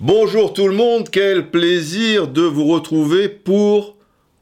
[0.00, 3.96] Bonjour tout le monde, quel plaisir de vous retrouver pour...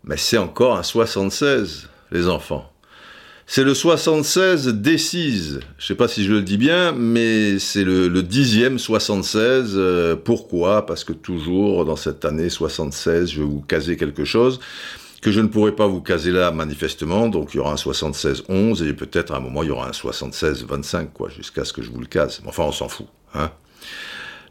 [0.04, 2.70] Mais c'est encore un 76, les enfants.
[3.48, 5.58] C'est le 76 décise.
[5.76, 9.72] Je sais pas si je le dis bien, mais c'est le, le dixième 76.
[9.74, 10.86] Euh, pourquoi?
[10.86, 14.60] Parce que toujours dans cette année 76, je vais vous caser quelque chose
[15.30, 17.28] je ne pourrai pas vous caser là manifestement.
[17.28, 19.92] Donc il y aura un 76-11 et peut-être à un moment il y aura un
[19.92, 22.42] 76-25 quoi, jusqu'à ce que je vous le case.
[22.46, 23.06] Enfin on s'en fout.
[23.34, 23.50] Hein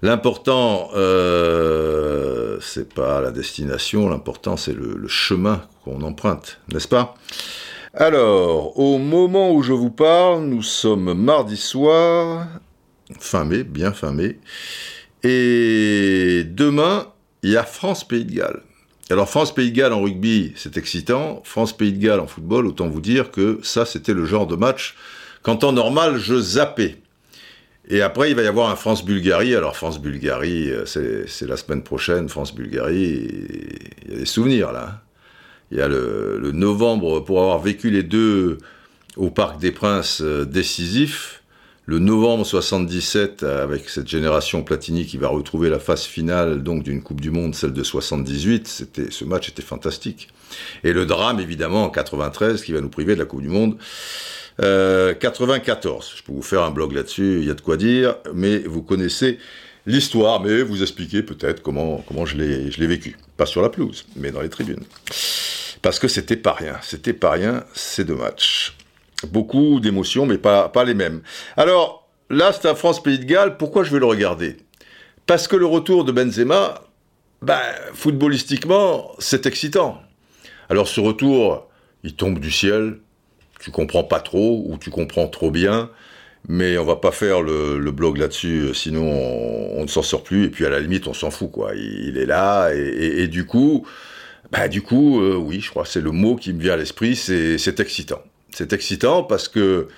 [0.02, 7.16] L'important, euh, c'est pas la destination, l'important c'est le, le chemin qu'on emprunte, n'est-ce pas?
[7.94, 12.46] Alors, au moment où je vous parle, nous sommes mardi soir,
[13.20, 14.38] fin mai, bien fin mai,
[15.24, 17.08] et demain,
[17.42, 18.62] il y a France-Pays de Galles.
[19.12, 23.02] Alors France-Pays de Galles en rugby, c'est excitant, France-Pays de Galles en football, autant vous
[23.02, 24.96] dire que ça, c'était le genre de match
[25.44, 26.98] qu'en temps normal, je zappais.
[27.88, 29.54] Et après, il va y avoir un France-Bulgarie.
[29.54, 33.30] Alors France-Bulgarie, c'est la semaine prochaine, France-Bulgarie,
[34.08, 34.90] il y a des souvenirs là.
[34.92, 35.00] hein.
[35.72, 38.60] Il y a le, le, novembre, pour avoir vécu les deux
[39.18, 41.42] au Parc des Princes euh, décisif,
[41.86, 47.04] le novembre 77 avec cette génération Platini qui va retrouver la phase finale donc d'une
[47.04, 50.30] Coupe du Monde, celle de 78, c'était ce match était fantastique.
[50.84, 53.78] Et le drame évidemment en 93 qui va nous priver de la Coupe du Monde.
[54.64, 58.16] Euh, 94, je peux vous faire un blog là-dessus, il y a de quoi dire,
[58.34, 59.38] mais vous connaissez
[59.86, 63.18] l'histoire, mais vous expliquer peut-être comment, comment je l'ai vécu.
[63.38, 64.84] Pas sur la pelouse, mais dans les tribunes.
[65.82, 68.76] Parce que c'était pas rien, c'était pas rien ces deux matchs.
[69.28, 71.22] Beaucoup d'émotions, mais pas, pas les mêmes.
[71.58, 74.58] Alors, là, c'est un France-Pays de Galles, pourquoi je vais le regarder?
[75.26, 76.82] Parce que le retour de Benzema,
[77.42, 77.60] ben,
[77.94, 80.02] footballistiquement, c'est excitant.
[80.70, 81.70] Alors, ce retour,
[82.04, 83.00] il tombe du ciel,
[83.60, 85.90] tu comprends pas trop, ou tu comprends trop bien,
[86.48, 89.08] mais on va pas faire le, blog là-dessus, sinon
[89.78, 91.74] on, ne s'en sort plus, et puis à la limite, on s'en fout, quoi.
[91.76, 93.88] Il, est là, et, du coup,
[94.52, 97.16] bah, du coup, euh, oui, je crois c'est le mot qui me vient à l'esprit,
[97.16, 98.22] c'est excitant.
[98.56, 99.90] C'est excitant parce que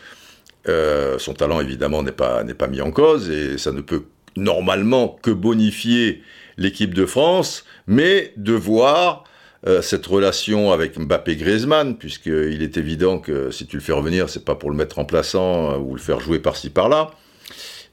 [0.68, 5.30] euh, son talent, évidemment, n'est pas, mis en cause, et ça ne peut normalement que
[5.30, 6.24] bonifier
[6.58, 9.26] l'équipe de France, mais de voir
[9.68, 14.44] euh, cette relation avec Mbappé-Griezmann, puisqu'il est évident que si tu le fais revenir, c'est
[14.44, 17.12] pas pour le mettre remplaçant euh, ou le faire jouer par-ci par-là.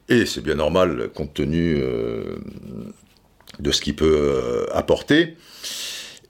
[0.09, 1.79] Et c'est bien normal compte tenu
[3.59, 5.35] de ce qu'il peut apporter.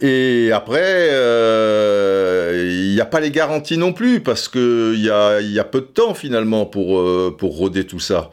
[0.02, 5.42] Et après, il euh, n'y a pas les garanties non plus, parce qu'il y a,
[5.42, 8.30] y a peu de temps finalement pour, euh, pour roder tout ça.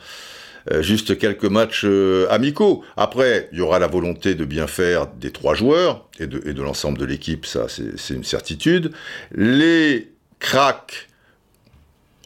[0.70, 1.86] Euh, juste quelques matchs
[2.30, 2.84] amicaux.
[2.96, 6.52] Après, il y aura la volonté de bien faire des trois joueurs et de, et
[6.52, 8.92] de l'ensemble de l'équipe, ça c'est une certitude.
[9.34, 11.08] Les cracks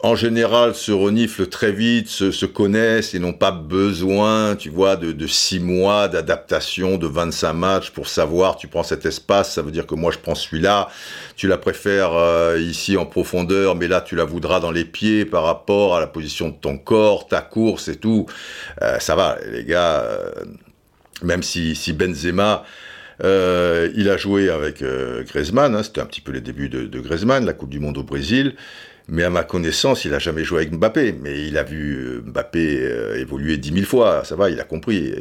[0.03, 4.95] en général, se reniflent très vite, se, se connaissent et n'ont pas besoin, tu vois,
[4.95, 9.71] de, six mois d'adaptation, de 25 matchs pour savoir, tu prends cet espace, ça veut
[9.71, 10.89] dire que moi je prends celui-là,
[11.35, 15.25] tu la préfères euh, ici en profondeur, mais là tu la voudras dans les pieds
[15.25, 18.27] par rapport à la position de ton corps, ta course et tout.
[18.83, 20.31] Euh, ça va, les gars, euh,
[21.23, 22.63] même si, Benzema...
[23.19, 24.83] Il a joué avec
[25.25, 27.97] Griezmann, hein, c'était un petit peu les débuts de, de Griezmann, la Coupe du Monde
[27.97, 28.53] au Brésil.
[29.09, 31.15] Mais à ma connaissance, il a jamais joué avec Mbappé.
[31.21, 34.25] Mais il a vu Mbappé euh, évoluer dix mille fois.
[34.25, 35.13] Ça va, il a compris.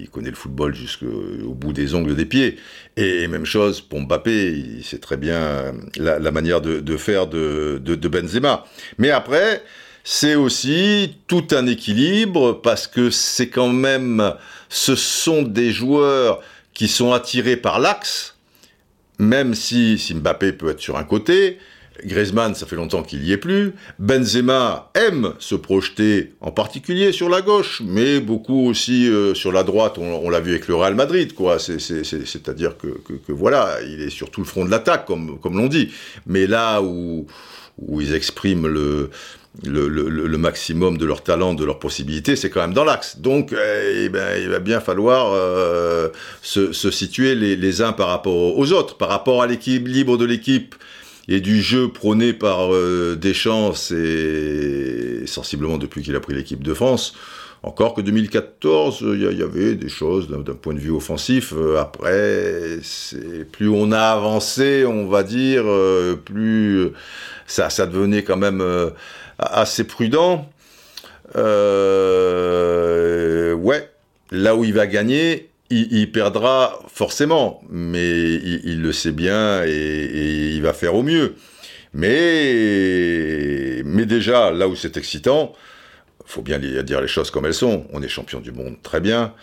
[0.00, 2.56] Il connaît le football jusqu'au bout des ongles des pieds.
[2.96, 4.52] Et, même chose pour Mbappé.
[4.52, 8.64] Il sait très bien la, manière de, faire de, Benzema.
[8.96, 9.62] Mais après,
[10.04, 14.32] c'est aussi tout un équilibre parce que c'est quand même,
[14.70, 16.40] ce sont des joueurs
[16.72, 18.36] qui sont attirés par l'axe,
[19.18, 21.58] même si, si Mbappé peut être sur un côté,
[22.04, 23.74] Griezmann, ça fait longtemps qu'il y est plus.
[23.98, 29.62] Benzema aime se projeter, en particulier sur la gauche, mais beaucoup aussi euh, sur la
[29.62, 29.98] droite.
[29.98, 31.58] On, l'a vu avec le Real Madrid, quoi.
[31.58, 35.56] C'est-à-dire que, que, que, voilà, il est sur tout le front de l'attaque, comme, comme
[35.56, 35.90] l'on dit.
[36.26, 37.26] Mais là où,
[37.78, 39.10] où ils expriment le,
[39.64, 43.18] le, le, le, maximum de leur talent, de leurs possibilités, c'est quand même dans l'axe.
[43.18, 46.08] Donc, eh ben, il va bien falloir euh,
[46.42, 50.24] se, se, situer les, les, uns par rapport aux autres, par rapport à l'équilibre de
[50.24, 50.74] l'équipe
[51.28, 56.74] et du jeu prôné par euh, Deschamps, c'est sensiblement depuis qu'il a pris l'équipe de
[56.74, 57.14] France.
[57.64, 61.52] Encore que 2014, il y, avait des choses d'un point de vue offensif.
[61.56, 62.78] Euh, après,
[63.50, 66.92] plus on a avancé, on va dire, euh, plus
[67.48, 68.90] ça, ça devenait quand même euh,
[69.38, 70.48] assez prudent.
[71.34, 72.34] Euh,
[73.54, 73.90] ouais,
[74.30, 80.62] là où il va gagner, il, perdra forcément, mais il, le sait bien et, il
[80.62, 81.34] va faire au mieux.
[81.94, 85.54] Mais, mais déjà, là où c'est excitant,
[86.24, 87.86] faut bien dire les choses comme elles sont.
[87.92, 89.34] On est champion du monde, très bien.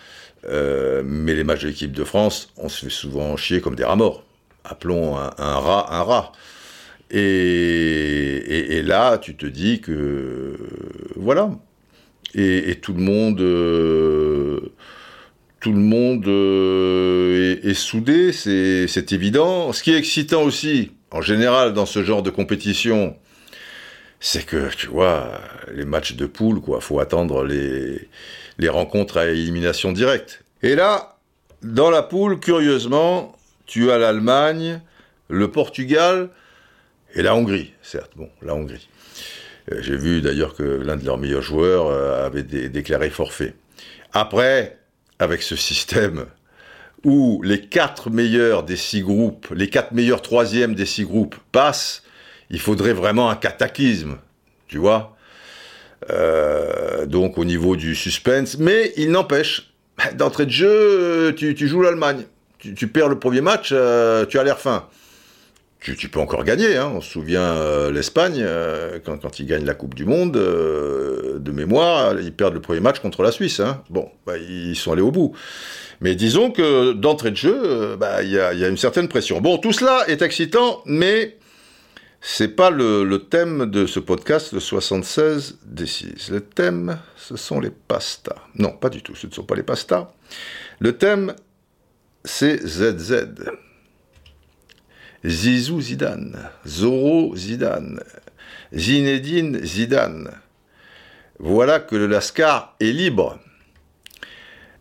[0.48, 3.84] Euh, mais les matchs de l'équipe de France, on se fait souvent chier comme des
[3.84, 4.24] rats morts.
[4.64, 6.32] Appelons un, rat un rat.
[7.12, 10.58] Et, là, tu te dis que
[11.16, 11.52] voilà.
[12.36, 14.72] Et, tout le monde, euh,
[15.66, 19.74] tout le monde euh, est, soudé, c'est évident.
[19.74, 23.18] Ce qui est excitant aussi, en général, dans ce genre de compétition,
[24.20, 25.42] c'est que, tu vois,
[25.74, 28.10] les matchs de poule, quoi, faut attendre les,
[28.60, 30.44] les rencontres à élimination directe.
[30.62, 31.18] Et là,
[31.64, 33.36] dans la poule, curieusement,
[33.66, 34.82] tu as l'Allemagne,
[35.30, 36.30] le Portugal
[37.16, 38.88] et la Hongrie, certes, bon, la Hongrie.
[39.72, 43.56] Euh, j'ai vu d'ailleurs que l'un de leurs meilleurs joueurs euh, avait déclaré forfait.
[44.14, 44.78] Après,
[45.20, 46.26] avec ce système
[47.04, 52.04] où les quatre meilleurs des six groupes, les quatre meilleurs troisièmes des six groupes passent,
[52.50, 54.18] il faudrait vraiment un cataclysme,
[54.68, 55.16] tu vois.
[56.10, 59.72] Euh, donc au niveau du suspense, mais il n'empêche,
[60.16, 62.24] d'entrée de jeu, tu, joues l'Allemagne,
[62.60, 64.88] tu, perds le premier match, euh, tu as l'air fin.
[65.94, 66.92] Tu, peux encore gagner, hein.
[66.96, 68.44] on se souvient euh, l'Espagne,
[69.06, 73.00] quand, quand, ils gagnent la Coupe du Monde, de mémoire, ils perdent le premier match
[73.00, 73.60] contre la Suisse.
[73.60, 73.84] Hein.
[73.92, 75.36] Bon, bah, ils sont allés au bout.
[76.02, 79.42] Mais disons que d'entrée de jeu, bah, il y, a, y, a, une certaine pression.
[79.42, 81.38] Bon, tout cela est excitant, mais
[82.28, 86.32] c'est pas le, thème de ce podcast, le 76 D6.
[86.32, 88.42] Le thème, ce sont les pastas.
[88.56, 90.12] Non, pas du tout, ce ne sont pas les pastas.
[90.80, 91.36] Le thème,
[92.24, 93.28] c'est ZZ.
[95.26, 96.38] Zizou Zidane,
[96.68, 98.00] Zoro Zidane,
[98.74, 100.30] Zinedine Zidane.
[101.40, 103.40] Voilà que le Lascar est libre.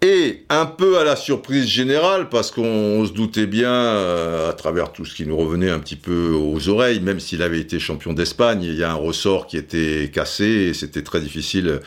[0.02, 4.93] Et un peu à la surprise générale, parce qu'on se doutait bien, euh, à travers
[4.93, 8.12] tout ce qui nous revenait un petit peu aux oreilles, même s'il avait été champion
[8.12, 11.81] d'Espagne, il y a un ressort qui était cassé, et c'était très difficile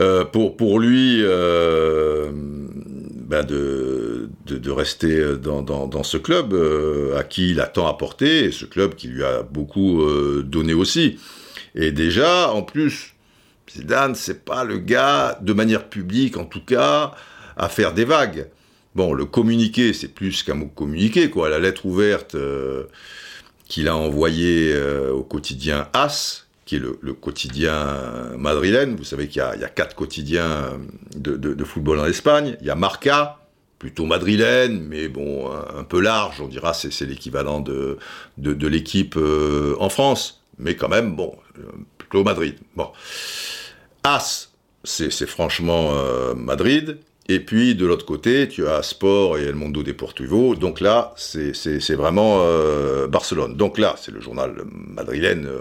[0.00, 6.54] euh, pour, pour lui euh, ben de, de, rester dans, dans, ce club
[7.16, 10.04] à qui il a tant apporté, ce club qui lui a beaucoup
[10.42, 11.18] donné aussi.
[11.74, 13.14] Et déjà, en plus,
[13.70, 17.12] Zidane, c'est pas le gars, de manière publique en tout cas,
[17.56, 18.48] à faire des vagues.
[18.94, 21.48] Bon, le communiqué, c'est plus qu'un mot communiqué, quoi.
[21.48, 22.84] La lettre ouverte euh,
[23.66, 26.46] qu'il a envoyée euh, au quotidien As,
[26.78, 27.96] le, quotidien
[28.38, 28.96] madrilène.
[28.96, 30.80] Vous savez qu'il y, a quatre quotidiens
[31.16, 32.56] de, football en Espagne.
[32.60, 33.38] Il y a Marca,
[33.78, 37.98] plutôt madrilène, mais bon, un, peu large, on dira, c'est l'équivalent de,
[38.38, 40.42] l'équipe euh, en France.
[40.58, 41.34] Mais quand même, bon,
[41.98, 42.56] plutôt Madrid.
[42.76, 42.90] Bon.
[44.04, 44.50] As,
[44.84, 46.98] c'est franchement euh, Madrid.
[47.28, 50.56] Et puis de l'autre côté, tu as Sport et El Mundo Deportivo.
[50.56, 53.56] Donc là, c'est vraiment euh, Barcelone.
[53.56, 55.60] Donc là, c'est le journal madrilène, euh,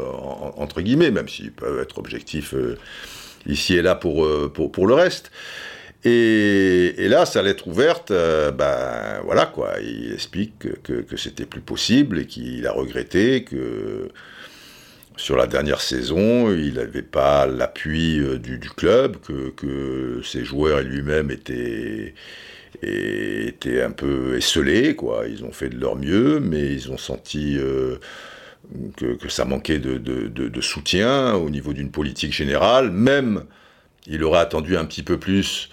[0.58, 2.56] entre guillemets, même s'ils peuvent être objectifs
[3.46, 5.32] ici et là pour, pour, le reste.
[6.04, 12.20] Et, là, sa lettre ouverte, ben voilà quoi, il explique que, que c'était plus possible
[12.20, 14.10] et qu'il a regretté que
[15.22, 20.84] sur la dernière saison, il n'avait pas l'appui euh, du, club, que, ses joueurs et
[20.84, 22.16] lui-même étaient,
[22.82, 25.26] étaient un peu esselés, quoi.
[25.30, 27.98] Ils ont fait de leur mieux, mais ils ont senti euh,
[28.98, 32.90] que, ça manquait de, soutien au niveau d'une politique générale.
[32.90, 33.44] Même,
[34.08, 35.70] il aurait attendu un petit peu plus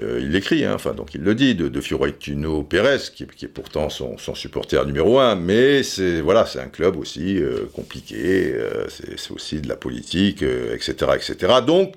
[0.00, 3.48] euh, il l'écrit, hein, enfin, donc il le dit, de, de Fiorentino Pérez, qui, est
[3.48, 8.86] pourtant son, supporter numéro un, mais c'est voilà, c'est un club aussi euh, compliqué, euh,
[8.88, 11.54] c'est aussi de la politique, etc., etc.
[11.66, 11.94] Donc,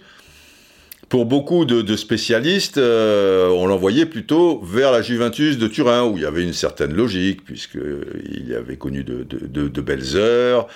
[1.08, 6.26] pour beaucoup de, spécialistes, on l'envoyait plutôt vers la Juventus de Turin, où il y
[6.26, 10.68] avait une certaine logique, puisqu'il avait connu de, de, belles heures,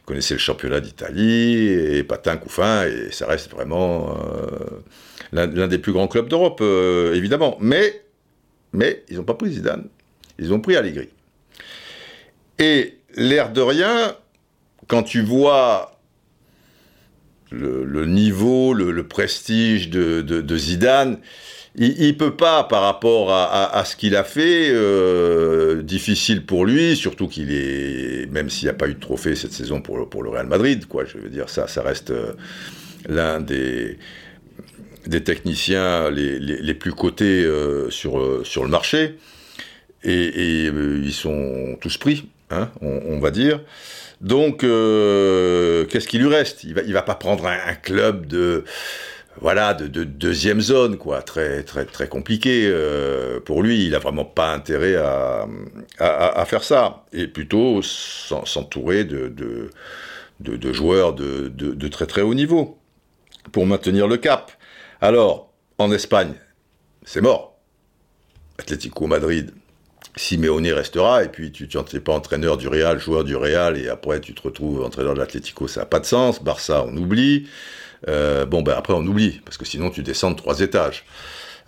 [0.00, 4.16] il connaissait le championnat d'Italie, et patin, couffin, et ça reste vraiment
[5.34, 7.56] l'un des plus grands clubs d'Europe, euh, évidemment.
[7.60, 8.02] Mais,
[8.72, 9.88] mais ils n'ont pas pris Zidane,
[10.38, 11.08] ils ont pris Allegri.
[12.58, 14.16] Et l'air de rien,
[14.86, 15.98] quand tu vois
[17.50, 21.18] le, niveau, le, prestige de, Zidane,
[21.76, 26.96] il ne peut pas, par rapport à, ce qu'il a fait, euh, difficile pour lui,
[26.96, 30.22] surtout qu'il est, même s'il n'y a pas eu de trophée cette saison pour, pour
[30.22, 32.32] le Real Madrid, quoi, je veux dire, ça, ça reste euh,
[33.08, 33.98] l'un des,
[35.06, 39.16] des techniciens les, plus cotés euh, sur, euh, sur le marché,
[40.02, 43.60] et, euh, ils sont tous pris, hein, on, va dire.
[44.20, 46.64] Donc, qu'est-ce qui lui reste?
[46.64, 48.64] Il va, il va pas prendre un, club de
[49.40, 52.72] voilà, de, deuxième zone, quoi, très très très compliqué
[53.44, 53.86] pour lui.
[53.86, 55.46] Il a vraiment pas intérêt à,
[55.98, 59.32] à, faire ça, et plutôt s'entourer de,
[60.40, 62.78] de, joueurs de, très très haut niveau
[63.52, 64.52] pour maintenir le cap.
[65.04, 66.32] Alors, en Espagne,
[67.04, 67.58] c'est mort.
[68.58, 69.52] Atlético Madrid,
[70.16, 74.22] Simeone restera, et puis tu n'es pas entraîneur du Real, joueur du Real, et après
[74.22, 76.42] tu te retrouves entraîneur de l'Atlético, ça n'a pas de sens.
[76.42, 77.46] Barça, on oublie.
[78.08, 81.04] Euh, bon, ben après on oublie, parce que sinon tu descends de trois étages.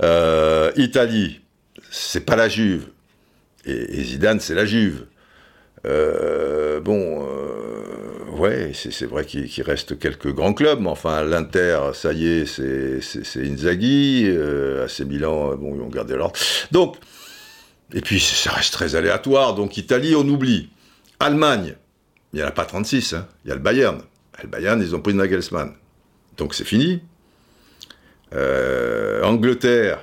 [0.02, 1.42] Euh, Italie,
[1.90, 2.88] c'est pas la Juve.
[3.66, 5.08] Et, Zidane, c'est la Juve.
[5.84, 7.28] Euh, bon,
[8.38, 13.40] ouais, c'est vrai qu'il reste quelques grands clubs, mais enfin, l'Inter, ça y est, c'est
[13.40, 14.28] Inzaghi.
[14.84, 16.38] AC Milan, bon, ils ont gardé l'ordre.
[16.70, 16.96] Donc,
[17.92, 19.54] et puis ça reste très aléatoire.
[19.54, 20.70] Donc, Italie, on oublie.
[21.20, 21.76] Allemagne,
[22.32, 23.26] il n'y en a pas 36, hein.
[23.44, 24.00] il y a le Bayern.
[24.42, 25.72] Le Bayern, ils ont pris Nagelsmann.
[26.36, 27.00] Donc c'est fini.
[28.34, 30.00] Euh, Angleterre,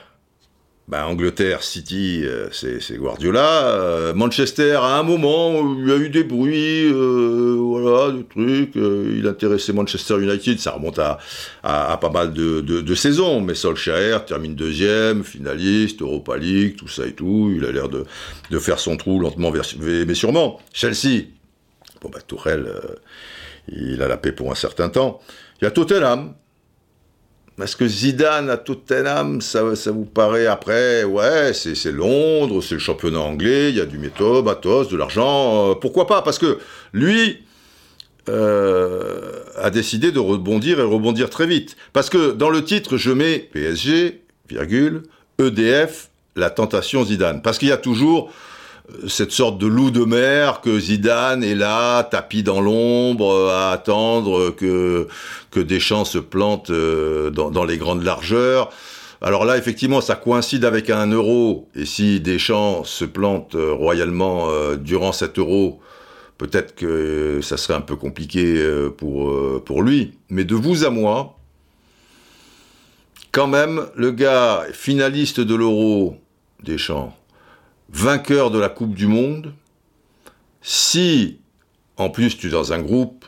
[0.90, 3.68] ben, Angleterre, City, euh, c'est Guardiola.
[3.68, 8.75] Euh, Manchester, à un moment, il y a eu des bruits, voilà, des trucs.
[8.75, 11.18] il intéressait Manchester United, ça remonte à,
[11.63, 13.40] pas mal de, saisons.
[13.40, 17.54] Mais Solskjaer termine deuxième, finaliste, Europa League, tout ça et tout.
[17.56, 18.06] Il a l'air de,
[18.60, 20.60] faire son trou lentement, mais sûrement.
[20.74, 21.28] Chelsea,
[22.02, 22.70] bon, bah, Tourelle,
[23.70, 25.22] il a la paix pour un certain temps.
[25.62, 26.34] Il y a Tottenham.
[27.62, 32.80] Est-ce que Zidane à Tottenham, ça, ça vous paraît après Ouais, c'est Londres, c'est le
[32.80, 35.72] championnat anglais, il y a du méthode, batos, de l'argent.
[35.72, 36.24] Euh, pourquoi pas?
[36.24, 36.58] Parce que
[36.94, 37.44] lui
[38.28, 41.76] euh, a décidé de rebondir et rebondir très vite.
[41.94, 45.04] Parce que dans le titre, je mets PSG, virgule,
[45.38, 47.44] EDF, la tentation Zidane.
[47.44, 48.32] Parce qu'il y a toujours
[49.08, 54.52] cette sorte de loup de mer que Zidane est là, tapis dans l'ombre, à attendre
[54.52, 55.08] que,
[55.56, 58.72] Deschamps se plante euh, dans, les grandes largeurs.
[59.22, 64.50] Alors là, effectivement, ça coïncide avec un euro, et si Deschamps se plante euh, royalement
[64.50, 65.80] euh, durant cet euro,
[66.38, 68.62] peut-être que ça serait un peu compliqué
[68.98, 70.13] pour, pour lui.
[70.30, 71.38] Mais de vous à moi,
[73.32, 76.18] quand même, le gars finaliste de l'euro,
[76.63, 77.16] Deschamps,
[77.94, 79.54] vainqueur de la Coupe du Monde,
[80.62, 81.40] si
[81.98, 83.26] en plus tu es dans un groupe,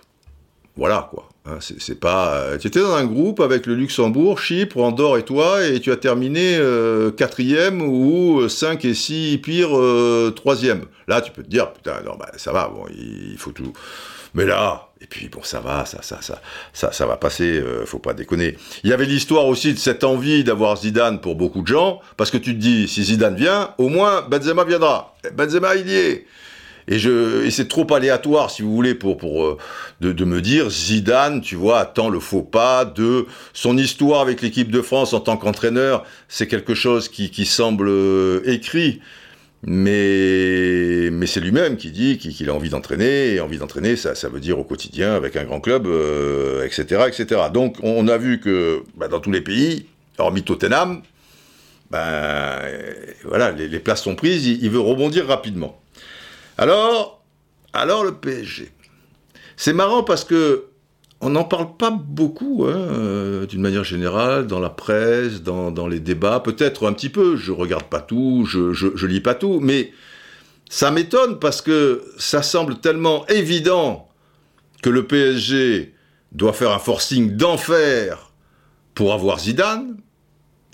[0.75, 1.29] voilà quoi.
[1.47, 2.33] Hein, c'est pas.
[2.37, 5.91] Euh, tu étais dans un groupe avec le Luxembourg, Chypre, Andorre et toi, et tu
[5.91, 10.85] as terminé euh, quatrième ou 5 et 6 pire euh, troisième.
[11.07, 13.73] Là, tu peux te dire, putain, non, bah, ça va, bon, il faut tout.
[14.35, 16.41] Mais là, et puis bon, ça va, ça, ça, ça,
[16.73, 18.57] ça, ça va passer, euh, faut pas déconner.
[18.83, 22.31] Il y avait l'histoire aussi de cette envie d'avoir Zidane pour beaucoup de gens, parce
[22.31, 25.15] que tu te dis, si Zidane vient, au moins Benzema viendra.
[25.33, 26.25] Benzema, il y est.
[26.87, 26.99] Et,
[27.49, 29.57] c'est trop aléatoire, si vous voulez, pour, euh,
[30.01, 34.69] de, me dire Zidane, tu vois, attend le faux pas de son histoire avec l'équipe
[34.69, 36.03] de France en tant qu'entraîneur.
[36.27, 39.01] C'est quelque chose qui, qui semble euh, écrit
[39.67, 44.39] mais, c'est lui-même qui dit qu'il a envie d'entraîner, et envie d'entraîner, ça, ça veut
[44.39, 45.87] dire au quotidien avec un grand club,
[46.63, 47.41] etc., euh, etc.
[47.51, 49.87] Donc on a vu que bah, dans tous les pays,
[50.19, 51.01] hormis Tottenham,
[51.89, 52.59] ben
[53.23, 55.81] voilà, les, places sont prises, il, il, veut rebondir rapidement.
[56.57, 57.23] Alors,
[57.73, 58.71] alors le PSG.
[59.57, 60.65] C'est marrant parce que
[61.21, 65.99] on n'en parle pas beaucoup, hein, euh, d'une manière générale, dans la presse, dans, les
[65.99, 69.91] débats, peut-être un petit peu, je regarde pas tout, je, je, lis pas tout, mais
[70.69, 74.09] ça m'étonne parce que ça semble tellement évident
[74.81, 75.93] que le PSG
[76.31, 78.31] doit faire un forcing d'enfer
[78.93, 79.97] pour avoir Zidane,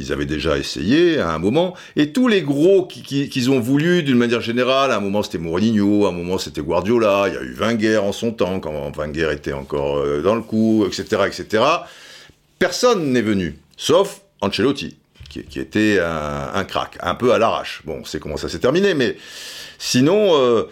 [0.02, 4.18] ils avaient déjà essayé à un moment, et tous les gros qu'ils ont voulu d'une
[4.18, 7.42] manière générale, à un moment c'était Mourinho, à un moment c'était Guardiola, il y a
[7.42, 11.64] eu Wenger en son temps, quand Wenger était encore euh, dans le coup, etc., etc.
[12.60, 14.98] Personne n'est venu, sauf Ancelotti,
[15.30, 17.82] qui, était un, crack, un peu à l'arrache.
[17.86, 19.16] Bon, on sait comment ça s'est terminé, mais
[19.80, 20.64] sinon, euh,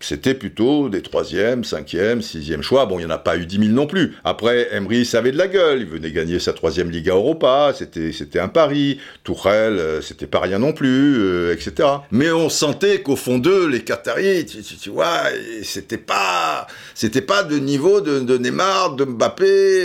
[0.00, 2.86] c'était plutôt des troisième, cinquième, sixième choix.
[2.86, 4.14] Bon, il n'y en a pas eu dix mille non plus.
[4.24, 5.80] Après, Emery savait de la gueule.
[5.80, 7.72] Il venait gagner sa troisième Liga Europa.
[7.76, 9.00] C'était, c'était un pari.
[9.24, 11.88] Tourelle, euh, c'était pas rien non plus, euh, etc.
[12.10, 15.22] Mais on sentait qu'au fond d'eux, les Qataris, tu, vois,
[15.62, 19.82] c'était pas, c'était pas de niveau de, Neymar, de Mbappé,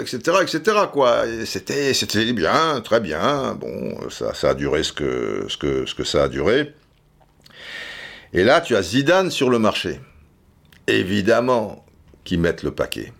[0.00, 0.60] etc., euh, etc.,
[0.92, 1.24] quoi.
[1.46, 3.56] c'était, c'était bien, très bien.
[3.58, 6.72] Bon, ça, ça a duré ce que, ce que, ce que ça a duré.
[8.34, 10.00] Et là, tu as Zidane sur le marché.
[10.86, 11.84] Évidemment
[12.24, 13.12] qu'ils mettent le paquet.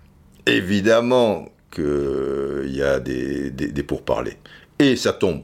[0.46, 4.38] Évidemment qu'il y a des, pourparlers.
[4.78, 5.42] Et ça tombe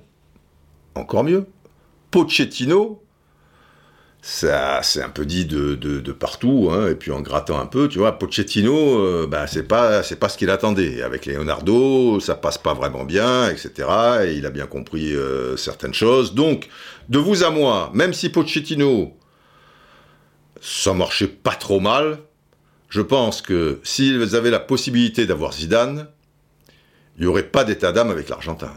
[0.95, 1.47] encore mieux.
[2.11, 3.03] Pochettino,
[4.23, 7.99] ça c'est un peu dit de, partout, hein, et puis en grattant un peu, tu
[7.99, 11.03] vois, Pochettino, euh, bah, c'est pas pas ce qu'il attendait.
[11.03, 13.89] Avec Leonardo, ça passe pas vraiment bien, etc.
[14.25, 16.35] Et il a bien compris euh, certaines choses.
[16.35, 16.69] Donc,
[17.11, 19.18] de vous à moi, même si Pochettino,
[20.61, 22.19] ça marchait pas trop mal,
[22.89, 26.09] je pense que s'ils avaient la possibilité d'avoir Zidane,
[27.17, 28.73] il n'y aurait pas d'état d'âme avec l'Argentin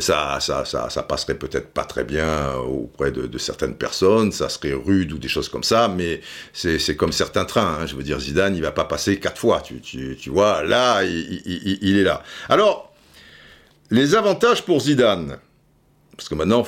[0.00, 4.72] ça, ça, ça, ça passerait peut-être pas très bien auprès de, certaines personnes, ça serait
[4.72, 6.20] rude ou des choses comme ça, mais
[6.52, 7.78] c'est comme certains trains.
[7.80, 7.86] Hein.
[7.86, 9.60] Je veux dire, Zidane, il va pas passer quatre fois.
[9.60, 12.22] Tu, tu, tu vois, là, il, est là.
[12.48, 12.92] Alors,
[13.90, 15.38] les avantages pour Zidane,
[16.18, 16.64] parce que maintenant,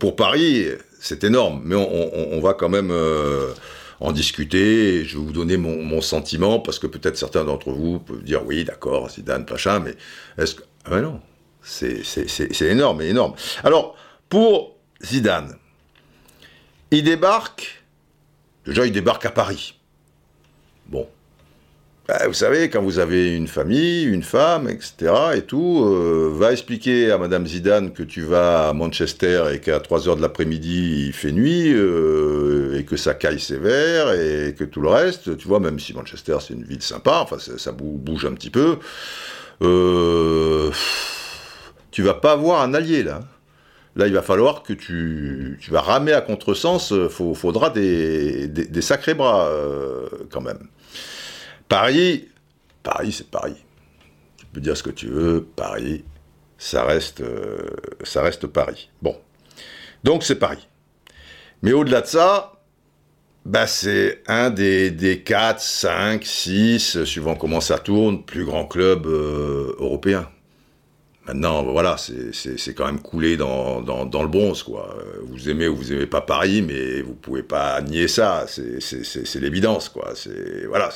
[0.00, 0.68] pour Paris,
[0.98, 2.90] c'est énorme, mais on, va quand même.
[2.90, 3.52] Euh,
[3.98, 5.04] en discuter.
[5.06, 8.62] je vais vous donner mon, sentiment parce que peut-être certains d'entre vous peuvent dire oui,
[8.62, 9.94] d'accord, Zidane, Pacha, mais
[10.36, 11.20] est-ce que ah ben non,
[11.62, 13.34] c'est énorme, énorme.
[13.64, 13.96] Alors,
[14.28, 15.56] pour Zidane,
[16.90, 17.82] il débarque,
[18.66, 19.78] déjà il débarque à Paris.
[20.86, 21.08] Bon.
[22.08, 26.52] Bah, vous savez, quand vous avez une famille, une femme, etc., et tout, euh, va
[26.52, 31.06] expliquer à Madame Zidane que tu vas à Manchester et qu'à 3 heures de l'après-midi,
[31.08, 35.48] il fait nuit, euh, et que ça caille sévère, et que tout le reste, tu
[35.48, 38.78] vois, même si Manchester c'est une ville sympa, enfin ça, bouge un petit peu,
[39.62, 40.70] euh,
[41.90, 43.20] tu vas pas avoir un allié là.
[43.96, 46.90] Là, il va falloir que tu, tu vas ramer à contresens.
[46.90, 49.50] Il euh, faudra des, des, sacrés bras
[50.30, 50.68] quand même.
[51.68, 52.28] Paris,
[52.82, 53.56] Paris, c'est Paris.
[54.36, 55.46] Tu peux dire ce que tu veux.
[55.56, 56.04] Paris,
[56.58, 57.70] ça reste, euh,
[58.04, 58.90] ça reste Paris.
[59.02, 59.16] Bon,
[60.04, 60.68] donc c'est Paris.
[61.62, 62.52] Mais au-delà de ça,
[63.44, 69.06] bah, c'est un des, des 4, 5, 6, suivant comment ça tourne, plus grands clubs
[69.06, 70.28] européens.
[71.26, 74.96] Maintenant, voilà, c'est quand même coulé dans, dans, le bronze, quoi.
[75.24, 78.46] Vous aimez ou vous aimez pas Paris, mais vous pouvez pas nier ça.
[78.48, 80.12] C'est l'évidence, quoi.
[80.14, 80.90] C'est voilà,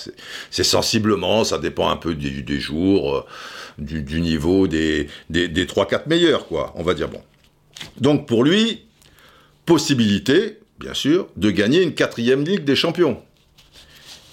[0.50, 3.24] c'est sensiblement, ça dépend un peu des, des jours, euh,
[3.78, 6.72] du, du, niveau des, des, des 3-4 meilleurs, quoi.
[6.76, 7.22] On va dire bon.
[8.00, 8.86] Donc pour lui,
[9.66, 13.20] possibilité, bien sûr, de gagner une quatrième ligue des champions.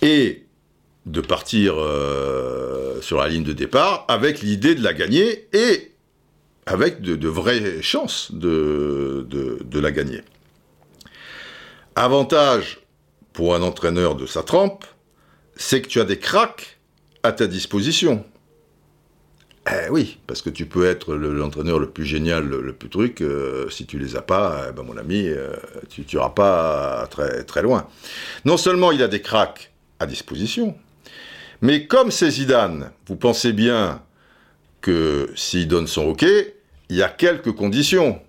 [0.03, 0.46] Et
[1.07, 5.93] de partir euh, sur la ligne de départ avec l'idée de la gagner et
[6.65, 9.25] avec de, vraies chances de,
[9.73, 10.21] la gagner.
[11.95, 12.81] Avantage
[13.31, 14.83] pour un entraîneur de sa trempe,
[15.55, 16.77] c'est que tu as des cracks
[17.23, 18.25] à ta disposition.
[19.69, 23.69] Eh oui, parce que tu peux être l'entraîneur le, plus génial, le, plus truc, euh,
[23.69, 25.53] si tu les as pas, eh ben mon ami, euh,
[25.89, 27.87] tu n'iras pas très, très loin.
[28.43, 30.75] Non seulement il a des cracks à disposition,
[31.61, 34.01] mais comme c'est Zidane, vous pensez bien
[34.81, 36.25] que s'il donne son OK,
[36.89, 38.19] il y a quelques conditions.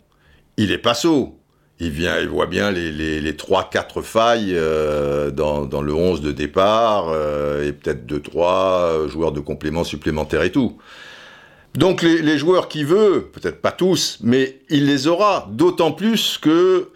[0.56, 1.34] Il est pas sot.
[1.80, 7.06] Il, vient, il voit bien les, les, 3-4 failles euh, dans, le 11 de départ,
[7.10, 10.78] euh, et peut-être 2-3 joueurs de complément supplémentaires et tout.
[11.76, 16.38] Donc les, les joueurs qu'il veut, peut-être pas tous, mais il les aura, d'autant plus
[16.38, 16.90] que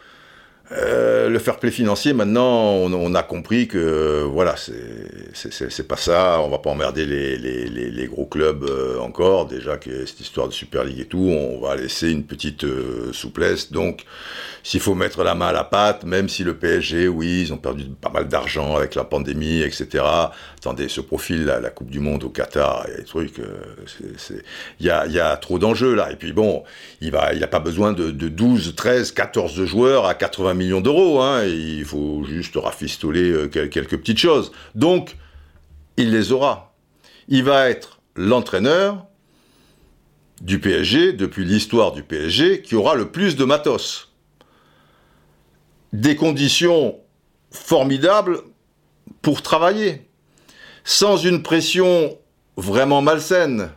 [0.75, 6.41] euh, le fair play financier, maintenant, on, a compris que voilà, c'est pas ça.
[6.41, 9.47] On va pas emmerder les, gros clubs euh, encore.
[9.47, 13.13] Déjà que cette histoire de Super League et tout, on va laisser une petite euh,
[13.13, 13.71] souplesse.
[13.73, 14.05] Donc,
[14.63, 17.59] s'il faut mettre la main à la pâte, même si le PSG, oui, ils ont
[17.59, 20.05] perdu pas mal d'argent avec la pandémie, etc.
[20.57, 23.41] Attendez, ce profil, la Coupe du Monde au Qatar, il y a des trucs,
[24.81, 26.13] il y, a, trop d'enjeux là.
[26.13, 26.65] Et puis bon,
[27.01, 31.21] il il a pas besoin de, de 12, 13, 14 joueurs à 80 millions d'euros.
[31.21, 34.53] Hein, il faut juste rafistoler euh, quelques petites choses.
[34.75, 35.17] Donc,
[35.97, 36.75] il les aura.
[37.29, 39.07] Il va être l'entraîneur
[40.41, 44.12] du PSG, depuis l'histoire du PSG, qui aura le plus de matos.
[45.93, 46.99] Des conditions
[47.51, 48.39] formidables
[49.21, 50.09] pour travailler,
[50.85, 52.19] sans une pression
[52.57, 53.71] vraiment malsaine.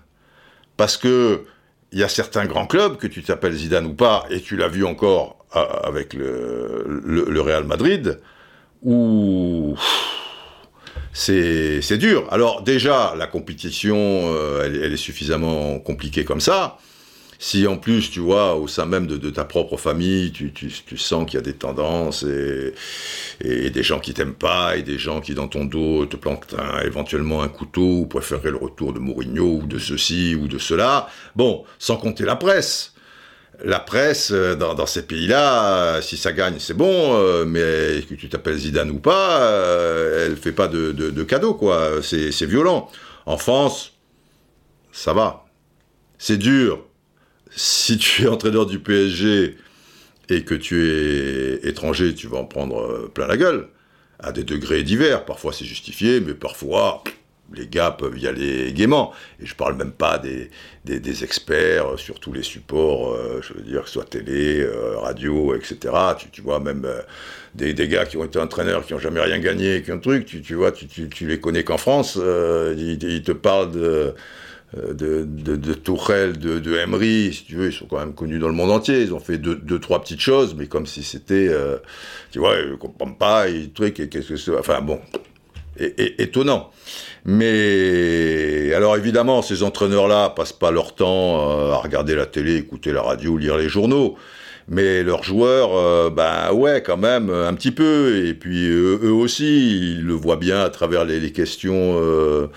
[0.77, 1.45] Parce que
[1.91, 4.67] il y a certains grands clubs, que tu t'appelles Zidane ou pas, et tu l'as
[4.67, 8.19] vu encore avec le, le, Real Madrid,
[8.83, 9.75] où
[11.13, 12.27] c'est dur.
[12.31, 16.77] Alors déjà, la compétition, euh, elle, est suffisamment compliquée comme ça.
[17.37, 21.35] Si en plus, tu vois, au sein même de, ta propre famille, tu, sens qu'il
[21.35, 25.47] y a des tendances et, des gens qui t'aiment pas et des gens qui dans
[25.47, 29.77] ton dos te plantent éventuellement un couteau ou préféreraient le retour de Mourinho ou de
[29.77, 32.95] ceci ou de cela, bon, sans compter la presse
[33.63, 38.29] la presse euh, dans, ces pays-là, si ça gagne, c'est bon, euh, mais que tu
[38.29, 42.01] t'appelles Zidane ou pas, euh, elle fait pas de, de, cadeaux, quoi.
[42.01, 42.89] C'est violent.
[43.25, 43.93] En France,
[44.91, 45.45] ça va.
[46.17, 46.84] C'est dur.
[47.51, 49.57] Si tu es entraîneur du PSG
[50.29, 53.67] et que tu es étranger, tu vas en prendre euh, plein la gueule,
[54.19, 55.25] à des degrés divers.
[55.25, 57.03] Parfois c'est justifié, mais parfois
[57.53, 59.13] les gars peuvent y aller gaiement.
[59.41, 60.49] Et je parle même pas des,
[61.23, 65.55] experts sur tous les supports, euh, je veux dire, que ce soit télé, euh, radio,
[65.55, 65.93] etc.
[66.31, 66.87] Tu, vois, même
[67.53, 70.25] des, des, gars qui ont été entraîneurs, qui n'ont jamais rien gagné, qui ont truc,
[70.25, 74.11] tu, vois, tu, les connais qu'en France, ils, te parlent de euh,
[74.73, 78.39] de, de, de Tourelle, de, de, Emery, si tu veux, ils sont quand même connus
[78.39, 79.01] dans le monde entier.
[79.01, 81.77] Ils ont fait deux, trois petites choses, mais comme si c'était, euh,
[82.31, 84.57] tu vois, je comprends pas, et qu'est-ce que c'est.
[84.57, 84.99] Enfin bon,
[85.77, 86.71] étonnant.
[87.25, 92.91] Mais alors évidemment, ces entraîneurs-là passent pas leur temps euh, à regarder la télé, écouter
[92.91, 94.15] la radio, lire les journaux.
[94.67, 98.25] Mais leurs joueurs, ben ouais, quand même, un petit peu.
[98.25, 101.99] Et puis eux, aussi, ils le voient bien à travers les, les questions.
[102.01, 102.47] Euh,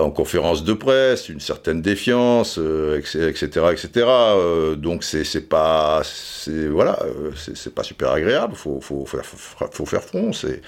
[0.00, 3.88] en conférence de presse, une certaine défiance, etc., euh, etc.
[3.96, 8.54] Euh, donc c'est pas, c'est pas super agréable.
[8.54, 10.32] Faut faut, faire front.
[10.32, 10.62] C'est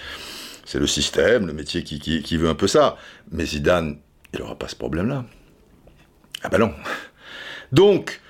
[0.64, 2.96] c'est le système, le métier qui, qui, qui, veut un peu ça.
[3.30, 3.98] Mais Zidane,
[4.32, 5.24] il n'aura pas ce problème-là.
[6.42, 6.72] Ah ben non.
[7.72, 8.25] Donc euh,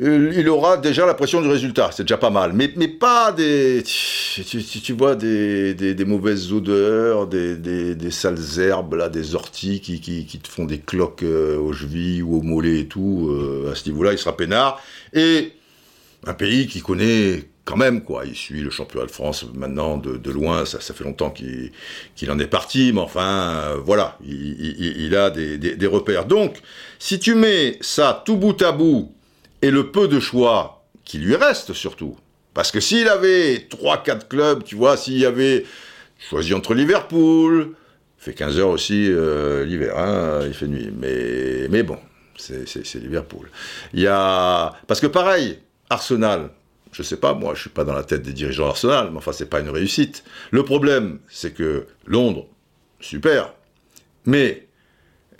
[0.00, 2.52] il aura déjà la pression du résultat, c'est déjà pas mal.
[2.54, 3.82] Mais, mais pas des.
[3.84, 10.00] Tu, tu, vois, des, des, mauvaises odeurs, des, des, sales herbes, là, des orties qui,
[10.00, 13.28] qui, qui te font des cloques euh, aux chevilles ou aux mollets et tout.
[13.30, 14.82] Euh, à ce niveau-là, il sera peinard.
[15.12, 15.52] Et
[16.26, 18.24] un pays qui connaît quand même, quoi.
[18.24, 22.38] Il suit le championnat de France maintenant de, loin, ça, ça fait longtemps qu'il en
[22.38, 26.24] est parti, mais enfin, voilà, il, il, il a des, des, repères.
[26.24, 26.56] Donc,
[26.98, 29.12] si tu mets ça tout bout à bout,
[29.62, 32.16] et le peu de choix qui lui reste surtout.
[32.54, 35.64] Parce que s'il avait 3-4 clubs, tu vois, s'il y avait
[36.18, 37.74] choisi entre Liverpool,
[38.18, 41.98] fait 15 heures aussi euh, l'hiver, hein, il fait nuit, mais, bon,
[42.36, 43.48] c'est Liverpool.
[43.94, 44.72] Il y a...
[44.86, 46.50] Parce que pareil, Arsenal,
[46.92, 49.32] je sais pas, moi je suis pas dans la tête des dirigeants d'Arsenal, mais enfin
[49.32, 50.24] c'est pas une réussite.
[50.50, 52.46] Le problème, c'est que Londres,
[53.00, 53.54] super,
[54.26, 54.66] mais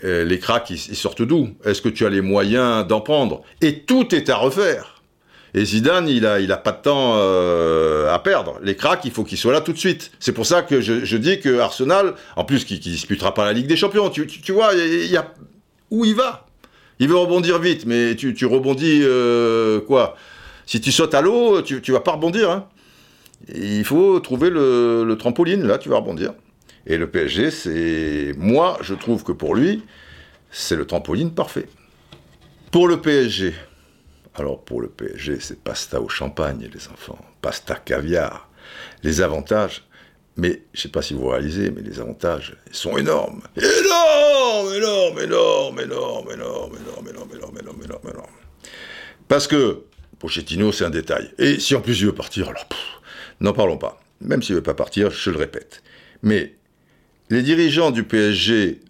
[0.03, 1.49] les cracks, ils, sortent d'où?
[1.63, 3.43] Est-ce que tu as les moyens d'en prendre?
[3.61, 5.01] Et tout est à refaire.
[5.53, 8.57] Et Zidane, il a, il a pas de temps euh, à perdre.
[8.63, 10.11] Les cracks, il faut qu'ils soient là tout de suite.
[10.19, 13.53] C'est pour ça que je, dis que Arsenal, en plus, qui, qui disputera pas la
[13.53, 15.33] Ligue des Champions, tu, vois, il y, a
[15.89, 16.45] où il va?
[16.99, 20.15] Il veut rebondir vite, mais tu, rebondis euh, quoi?
[20.65, 22.49] Si tu sautes à l'eau, tu, tu vas pas rebondir.
[22.49, 22.67] Hein.
[23.53, 26.33] Il faut trouver le trampoline, là, tu vas rebondir.
[26.85, 28.33] Et le PSG, c'est.
[28.37, 29.83] Moi, je trouve que pour lui,
[30.51, 31.67] c'est le trampoline parfait.
[32.71, 33.53] Pour le PSG,
[34.35, 37.19] alors pour le PSG, c'est pasta au champagne, les enfants.
[37.41, 38.49] Pasta caviar.
[39.03, 39.83] Les avantages,
[40.37, 43.41] mais je ne sais pas si vous réalisez, mais les avantages ils sont énormes.
[43.57, 48.35] Énorme, énorme, énorme, énorme, énorme, énorme, énorme, énorme, énorme, énorme, énorme.
[49.27, 49.83] Parce que
[50.19, 51.33] Pochettino, c'est un détail.
[51.37, 52.65] Et si en plus il veut partir, alors
[53.39, 53.99] n'en parlons pas.
[54.21, 55.81] Même s'il ne veut pas partir, je le répète.
[56.21, 56.55] Mais
[57.31, 58.81] les dirigeants du PSG,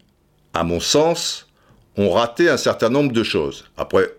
[0.54, 1.48] à mon sens,
[1.96, 3.66] ont raté un certain nombre de choses.
[3.78, 4.10] Après,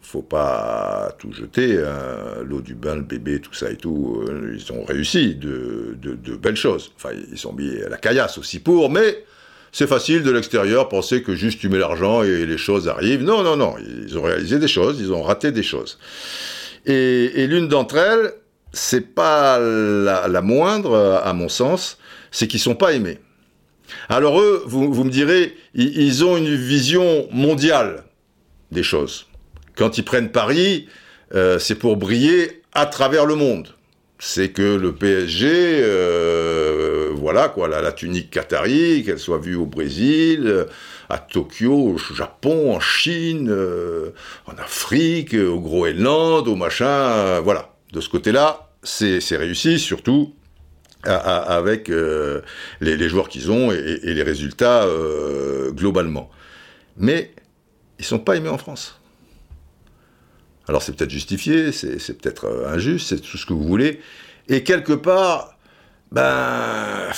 [0.00, 2.42] faut pas tout jeter, hein.
[2.44, 5.96] l'eau du bain, le bébé, tout ça et tout, euh, ils ont réussi de,
[6.40, 6.92] belles choses.
[6.96, 9.24] Enfin, ils sont mis la caillasse aussi pour, mais
[9.72, 13.22] c'est facile de l'extérieur penser que juste tu mets l'argent et les choses arrivent.
[13.22, 15.98] Non, non, non, ils ont réalisé des choses, ils ont raté des choses.
[16.84, 18.32] Et, l'une d'entre elles,
[18.72, 21.98] c'est pas la, la, moindre, à mon sens,
[22.30, 23.18] c'est qu'ils sont pas aimés.
[24.08, 28.04] Alors eux, vous, me direz, ils, ont une vision mondiale
[28.70, 29.26] des choses.
[29.76, 30.88] Quand ils prennent Paris,
[31.34, 33.68] euh, c'est pour briller à travers le monde.
[34.18, 40.66] C'est que le PSG, euh, voilà quoi, la, tunique qatari, qu'elle soit vue au Brésil,
[41.08, 44.10] à Tokyo, au Japon, en Chine, euh,
[44.46, 47.74] en Afrique, au Groenland, au machin, voilà.
[47.92, 50.34] De ce côté-là, c'est réussi, surtout
[51.04, 52.42] avec euh,
[52.80, 56.30] les, joueurs qu'ils ont et, les résultats euh, globalement.
[56.96, 57.32] Mais
[57.98, 59.00] ils sont pas aimés en France.
[60.68, 64.00] Alors c'est peut-être justifié, c'est peut-être euh, injuste, c'est tout ce que vous voulez.
[64.48, 65.58] Et quelque part,
[66.12, 67.10] ben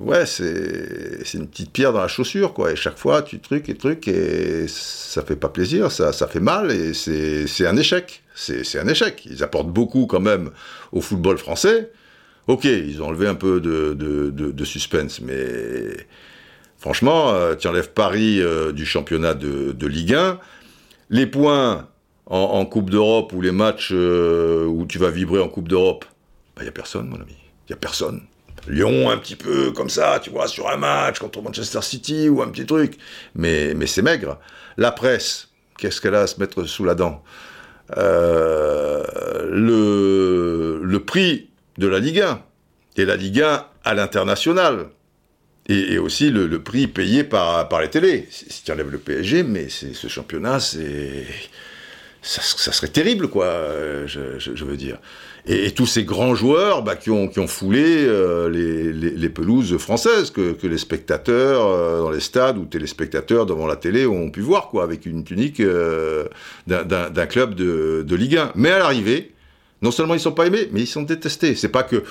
[0.00, 2.72] ouais, c'est une petite pierre dans la chaussure, quoi.
[2.72, 6.40] Et chaque fois, tu trucs et trucs, et ça fait pas plaisir, ça, ça fait
[6.40, 8.22] mal, et c'est un échec.
[8.34, 9.26] C'est un échec.
[9.26, 10.50] Ils apportent beaucoup quand même
[10.92, 11.90] au football français,
[12.48, 16.06] Ok, ils ont enlevé un peu de, suspense, mais
[16.78, 20.40] franchement, euh, tu enlèves Paris euh, du championnat de, Ligue 1.
[21.10, 21.86] Les points
[22.24, 26.12] en, Coupe d'Europe ou les matchs euh, où tu vas vibrer en Coupe d'Europe, il
[26.56, 27.36] bah, n'y a personne, mon ami.
[27.68, 28.22] Il n'y a personne.
[28.66, 32.40] Lyon, un petit peu comme ça, tu vois, sur un match contre Manchester City ou
[32.40, 32.96] un petit truc.
[33.34, 34.38] Mais, c'est maigre.
[34.78, 37.22] La presse, qu'est-ce qu'elle a à se mettre sous la dent?
[37.94, 38.88] Le
[40.98, 41.47] prix
[41.78, 42.42] de la Ligue 1
[42.96, 44.88] et la Ligue 1 à l'international.
[45.70, 48.26] Et, aussi le, prix payé par, par les télés.
[48.30, 51.26] Si tu enlèves le PSG, mais ce championnat, c'est
[52.22, 53.46] ça, serait terrible, quoi,
[54.06, 54.98] je, veux dire.
[55.46, 60.30] Et, tous ces grands joueurs bah, qui, ont, qui ont foulé euh, les, pelouses françaises,
[60.30, 64.68] que, les spectateurs euh, dans les stades ou téléspectateurs devant la télé ont pu voir,
[64.68, 66.24] quoi, avec une tunique euh,
[66.66, 68.52] d'un club de, de Ligue 1.
[68.56, 69.32] Mais à l'arrivée,
[69.82, 71.54] non seulement ils sont pas aimés, mais ils sont détestés.
[71.54, 72.02] C'est pas que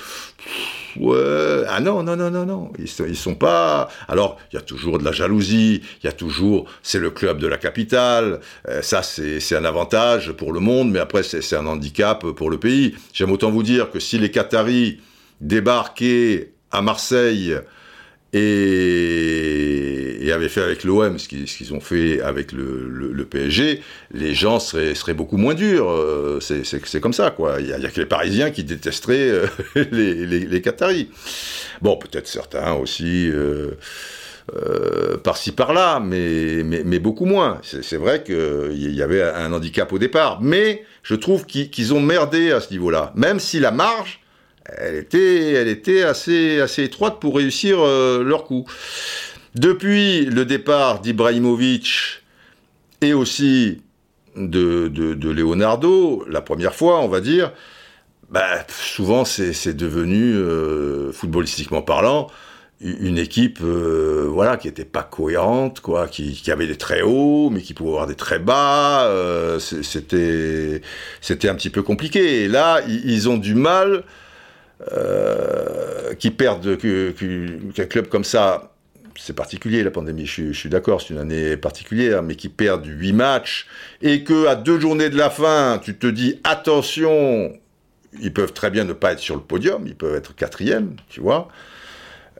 [0.96, 3.88] ouais, ah non, non, non, non, non, ils sont, ils sont pas.
[4.08, 7.38] Alors, il y a toujours de la jalousie, il y a toujours, c'est le club
[7.38, 11.66] de la capitale, euh, ça c'est un avantage pour le monde, mais après c'est un
[11.66, 12.94] handicap pour le pays.
[13.12, 15.00] J'aime autant vous dire que si les Qataris
[15.40, 17.56] débarquaient à Marseille
[18.32, 24.60] et, et avaient fait avec l'OM ce qu'ils ont fait avec le, PSG, les gens
[24.60, 25.90] seraient, beaucoup moins durs.
[25.90, 27.56] Euh, c'est comme ça, quoi.
[27.60, 29.46] Il n'y a, a, que les Parisiens qui détesteraient euh,
[29.92, 31.08] les, Qataris.
[31.82, 33.30] Bon, peut-être certains aussi.
[33.30, 37.60] Euh, par-ci par-là, mais, beaucoup moins.
[37.62, 42.52] C'est vrai qu'il y avait un handicap au départ, mais je trouve qu'ils ont merdé
[42.52, 43.12] à ce niveau-là.
[43.14, 44.20] Même si la marge,
[44.76, 48.66] elle était, elle était assez, assez étroite pour réussir euh, leur coup.
[49.54, 52.22] Depuis le départ d'Ibrahimovic
[53.00, 53.82] et aussi
[54.36, 57.52] de, de, Leonardo, la première fois, on va dire,
[58.30, 62.28] bah, souvent c'est devenu, euh, footballistiquement parlant,
[62.80, 67.50] une équipe euh, voilà qui était pas cohérente quoi qui, qui, avait des très hauts
[67.50, 69.10] mais qui pouvait avoir des très bas
[69.58, 70.80] c'était
[71.20, 74.04] c'était un petit peu compliqué et là ils ont du mal
[74.92, 78.72] euh, qui perdent, qu'un club comme ça,
[79.16, 83.12] c'est particulier la pandémie, je, suis d'accord, c'est une année particulière, mais qui perdent 8
[83.12, 83.66] matchs,
[84.02, 87.52] et que à deux journées de la fin, tu te dis attention,
[88.20, 91.20] ils peuvent très bien ne pas être sur le podium, ils peuvent être quatrième, tu
[91.20, 91.48] vois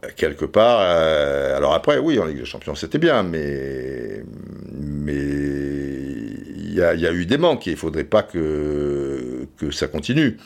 [0.04, 0.78] euh, quelque part.
[0.80, 4.22] Euh, alors après, oui, en Ligue des Champions, c'était bien, mais
[4.72, 5.14] mais
[6.56, 10.36] il y, a eu des manques et il faudrait pas que que ça continue.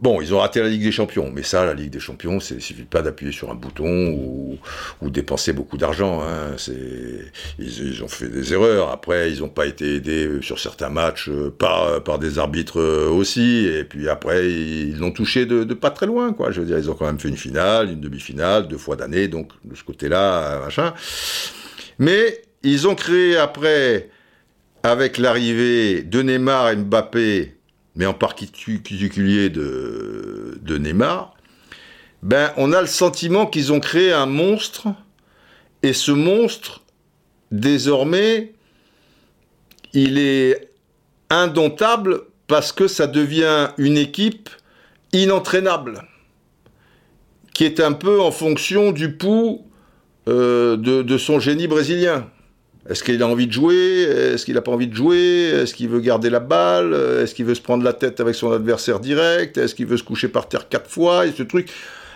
[0.00, 2.60] Bon, ils ont raté la Ligue des Champions, mais ça, la Ligue des Champions, il
[2.60, 4.10] suffit pas d'appuyer sur un bouton
[5.00, 6.22] ou, dépenser beaucoup d'argent.
[6.22, 6.56] Hein.
[7.58, 8.90] Ils, ont fait des erreurs.
[8.90, 13.66] Après, ils n'ont pas été aidés sur certains matchs euh, par, des arbitres euh, aussi.
[13.66, 16.50] Et puis après, ils l'ont touché de, pas très loin, quoi.
[16.50, 19.28] Je veux dire, ils ont quand même fait une finale, une demi-finale, deux fois d'année,
[19.28, 20.92] donc de ce côté-là, machin.
[21.98, 24.10] Mais ils ont créé après,
[24.82, 27.53] avec l'arrivée de Neymar et Mbappé,
[27.96, 31.34] mais en particulier de, Neymar,
[32.22, 34.88] ben, on a le sentiment qu'ils ont créé un monstre,
[35.82, 36.82] et ce monstre,
[37.50, 38.54] désormais,
[39.92, 40.70] il est
[41.30, 44.48] indomptable parce que ça devient une équipe
[45.12, 46.02] inentraînable,
[47.52, 49.66] qui est un peu en fonction du pouls
[50.26, 52.30] euh, de, son génie brésilien.
[52.88, 54.02] Est-ce qu'il a envie de jouer?
[54.02, 55.50] Est-ce qu'il n'a pas envie de jouer?
[55.54, 56.92] Est-ce qu'il veut garder la balle?
[57.22, 59.56] Est-ce qu'il veut se prendre la tête avec son adversaire direct?
[59.56, 61.26] Est-ce qu'il veut se coucher par terre quatre fois?
[61.26, 61.70] Et ce truc,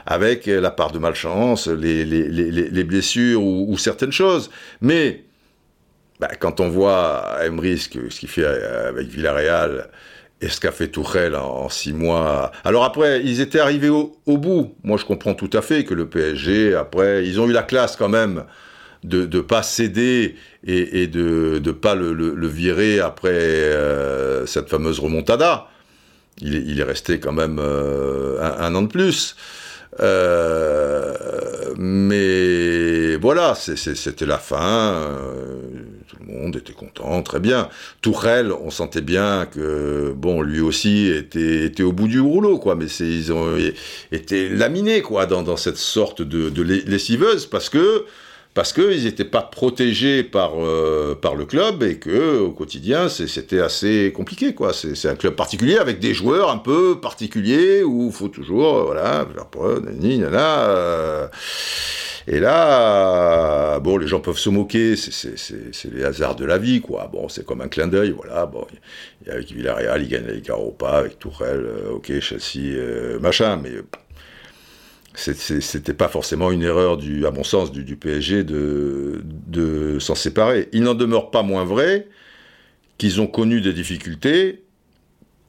[0.04, 4.50] avec la part de malchance, les, les, les, les blessures ou, certaines choses.
[4.82, 5.24] Mais
[6.20, 9.88] bah, quand on voit Emery ce qu'il fait avec Villarreal
[10.40, 12.52] et ce qu'a fait Tourelle en, six mois.
[12.64, 14.74] Alors après, ils étaient arrivés au bout.
[14.84, 17.96] Moi, je comprends tout à fait que le PSG, après, ils ont eu la classe
[17.96, 18.44] quand même
[19.04, 25.68] de ne pas céder et, de ne pas le, virer après euh, cette fameuse remontada.
[26.40, 29.36] Il il est, resté quand même euh, un, an de plus.
[30.00, 31.14] Euh,
[31.76, 35.16] mais voilà, c'était la fin.
[36.06, 37.68] tout le monde était content, très bien.
[38.00, 42.76] Tourelle, on sentait bien que bon, lui aussi était, était au bout du rouleau, quoi.
[42.76, 43.56] Mais ils ont
[44.12, 48.04] été laminés, quoi, dans, dans cette sorte de, de lessiveuse, parce que
[48.58, 53.60] parce qu'ils n'étaient pas protégés par, euh, par le club et que au quotidien c'était
[53.60, 54.72] assez compliqué quoi.
[54.72, 58.82] C'est un club particulier avec des joueurs un peu particuliers où il faut toujours euh,
[58.86, 59.86] voilà faire preuve.
[59.86, 61.28] Euh,
[62.26, 67.08] et là, bon, les gens peuvent se moquer, c'est les hasards de la vie, quoi.
[67.10, 68.44] Bon, c'est comme un clin d'œil, voilà.
[68.44, 68.66] Bon,
[69.28, 72.76] avec Villarreal, il gagne la Ligue Europa, avec Tourelle, ok, Chelsea,
[73.20, 73.70] machin, mais
[75.18, 80.68] c'était pas forcément une erreur, du, à mon sens, du, PSG de, s'en séparer.
[80.72, 82.06] Il n'en demeure pas moins vrai
[82.98, 84.62] qu'ils ont connu des difficultés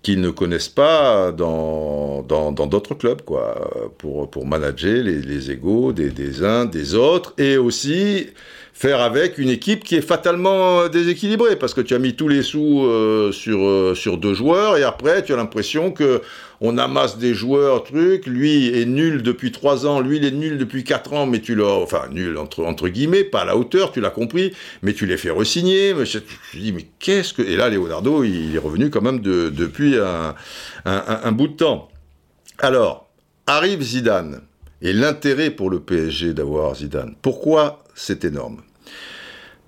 [0.01, 6.95] qu'ils ne connaissent pas dans d'autres clubs, quoi, pour, manager les, égaux des uns, des
[6.95, 8.27] autres, et aussi
[8.79, 12.41] faire avec une équipe qui est fatalement déséquilibrée, parce que tu as mis tous les
[12.41, 16.21] sous euh, sur, euh, sur deux joueurs, et après tu as l'impression que
[16.61, 20.57] on amasse des joueurs, truc, lui est nul depuis trois ans, lui il est nul
[20.57, 23.91] depuis quatre ans, mais tu l'as, enfin nul entre, entre guillemets, pas à la hauteur,
[23.91, 26.19] tu l'as compris, mais tu les fais resigner, mais je,
[26.53, 27.41] dis mais qu'est-ce que...
[27.41, 30.35] Et là Leonardo, il est revenu quand même de, depuis un,
[30.85, 31.89] un, un bout de temps.
[32.59, 33.09] Alors,
[33.45, 34.39] arrive Zidane,
[34.81, 37.15] et l'intérêt pour le PSG d'avoir Zidane.
[37.21, 38.61] Pourquoi c'est énorme?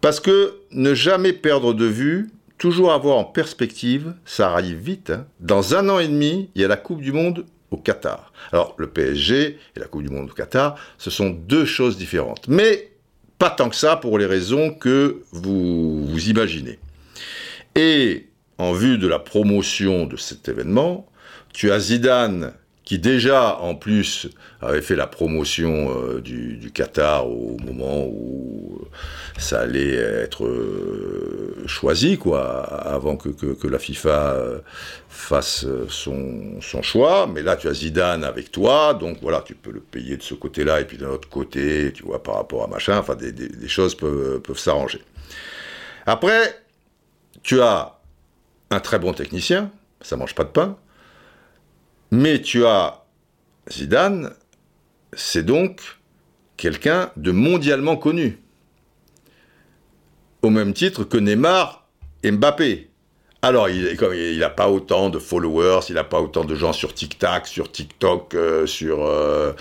[0.01, 5.11] Parce que ne jamais perdre de vue, toujours avoir en perspective, ça arrive vite.
[5.11, 5.25] Hein.
[5.39, 8.33] Dans un an et demi, il y a la Coupe du Monde au Qatar.
[8.51, 12.47] Alors le PSG et la Coupe du Monde au Qatar, ce sont deux choses différentes.
[12.47, 12.91] Mais
[13.39, 16.79] pas tant que ça pour les raisons que vous, vous imaginez.
[17.75, 21.07] Et en vue de la promotion de cet événement,
[21.53, 22.53] tu as Zidane
[22.83, 24.27] qui déjà en plus
[24.61, 28.81] avait fait la promotion euh, du, Qatar au moment où
[29.37, 34.59] ça allait être euh, choisi, quoi, avant que, que, la FIFA euh,
[35.09, 37.27] fasse son, son, choix.
[37.27, 40.33] Mais là, tu as Zidane avec toi, donc voilà, tu peux le payer de ce
[40.33, 43.47] côté-là, et puis d'un autre côté, tu vois, par rapport à machin, enfin, des, des,
[43.47, 45.01] des choses peuvent, peuvent s'arranger.
[46.05, 46.61] Après,
[47.43, 47.99] tu as
[48.71, 50.77] un très bon technicien, ça mange pas de pain,
[52.11, 53.05] mais tu as
[53.71, 54.33] Zidane,
[55.13, 55.81] c'est donc
[56.57, 58.39] quelqu'un de mondialement connu.
[60.41, 61.87] Au même titre que Neymar
[62.23, 62.89] et Mbappé.
[63.43, 67.47] Alors, il n'a pas autant de followers, il n'a pas autant de gens sur TikTok,
[67.47, 69.53] sur euh,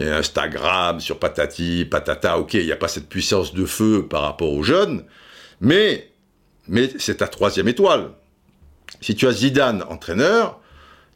[0.00, 2.38] euh, Instagram, sur Patati, Patata.
[2.38, 5.04] Ok, il n'y a pas cette puissance de feu par rapport aux jeunes,
[5.60, 6.10] mais
[6.98, 8.10] c'est ta troisième étoile.
[9.00, 10.60] Si tu as Zidane entraîneur,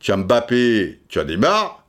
[0.03, 1.87] tu as Mbappé, tu as Neymar,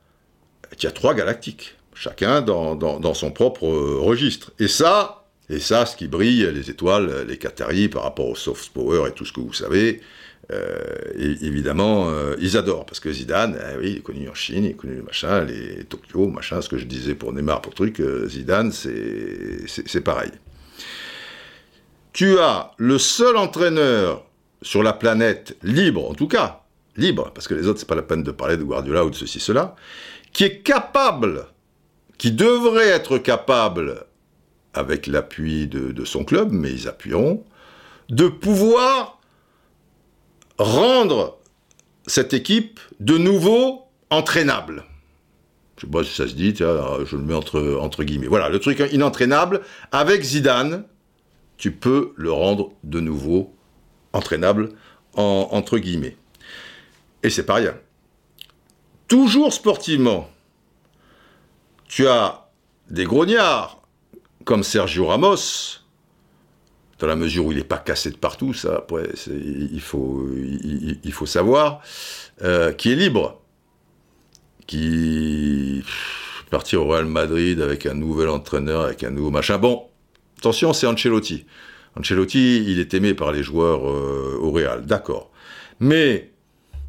[0.78, 4.52] tu as trois galactiques, chacun dans, son propre euh, registre.
[4.60, 8.72] Et ça, et ça, ce qui brille, les étoiles, les Qataris par rapport au soft
[8.72, 10.02] power et tout ce que vous savez,
[10.52, 10.80] euh,
[11.16, 14.72] évidemment, euh, ils adorent, parce que Zidane, eh oui, il est connu en Chine, il
[14.72, 18.72] est connu machin, les Tokyo, machin, ce que je disais pour Neymar, pour truc, Zidane,
[18.72, 20.32] c'est pareil.
[22.12, 24.24] Tu as le seul entraîneur
[24.62, 26.63] sur la planète libre, en tout cas,
[26.96, 29.16] libre, parce que les autres, c'est pas la peine de parler de Guardiola ou de
[29.16, 29.76] ceci, cela,
[30.32, 31.46] qui est capable,
[32.18, 34.06] qui devrait être capable,
[34.74, 37.44] avec l'appui de, son club, mais ils appuieront,
[38.10, 39.20] de pouvoir
[40.58, 41.38] rendre
[42.08, 44.84] cette équipe de nouveau entraînable.
[45.78, 48.28] Je sais pas si ça se dit, je le mets entre, entre guillemets.
[48.28, 50.86] Voilà, le truc inentraînable, avec Zidane,
[51.58, 53.54] tu peux le rendre de nouveau
[54.12, 54.70] entraînable,
[55.16, 56.18] entre guillemets.
[57.24, 57.76] Et c'est pas rien.
[59.08, 60.30] Toujours sportivement,
[61.88, 62.50] tu as
[62.90, 63.82] des grognards
[64.46, 65.80] comme Sergio Ramos,
[67.00, 70.26] dans la mesure où il n'est pas cassé de partout, ça, après, il faut,
[71.26, 71.82] savoir,
[72.44, 73.42] euh, qui est libre,
[74.68, 75.84] qui
[76.50, 79.58] partir au Real Madrid avec un nouvel entraîneur, avec un nouveau machin.
[79.58, 79.88] Bon,
[80.38, 81.46] attention, c'est Ancelotti.
[81.98, 85.32] Ancelotti, il est aimé par les joueurs euh, au Real, d'accord.
[85.80, 86.33] Mais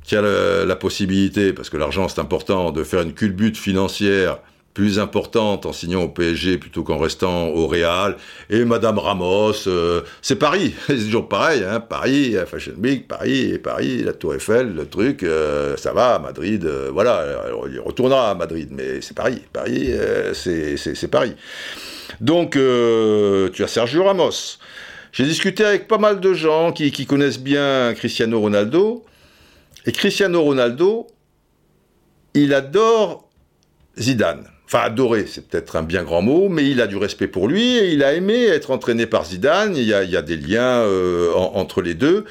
[0.04, 4.38] qui a la, possibilité, parce que l'argent c'est important, de faire une culbute financière
[4.74, 8.16] plus importante en signant au PSG plutôt qu'en restant au Real.
[8.50, 14.02] Et Madame Ramos, euh, c'est Paris, c'est toujours pareil, hein, Paris, Fashion Week, Paris, Paris,
[14.02, 17.24] la Tour Eiffel, le truc, euh, ça va, Madrid, euh, voilà,
[17.70, 19.92] il retournera à Madrid, mais c'est Paris, Paris,
[20.34, 21.34] c'est Paris.
[22.20, 24.58] Donc, tu as Sergio Ramos.
[25.12, 29.04] J'ai discuté avec pas mal de gens qui connaissent bien Cristiano Ronaldo,
[29.86, 31.06] et Cristiano Ronaldo,
[32.34, 33.28] il adore
[33.98, 34.48] Zidane.
[34.66, 37.76] Enfin, adorer, c'est peut-être un bien grand mot, mais il a du respect pour lui
[37.76, 39.76] et il a aimé être entraîné par Zidane.
[39.76, 42.24] Il y a, des liens euh, entre les deux.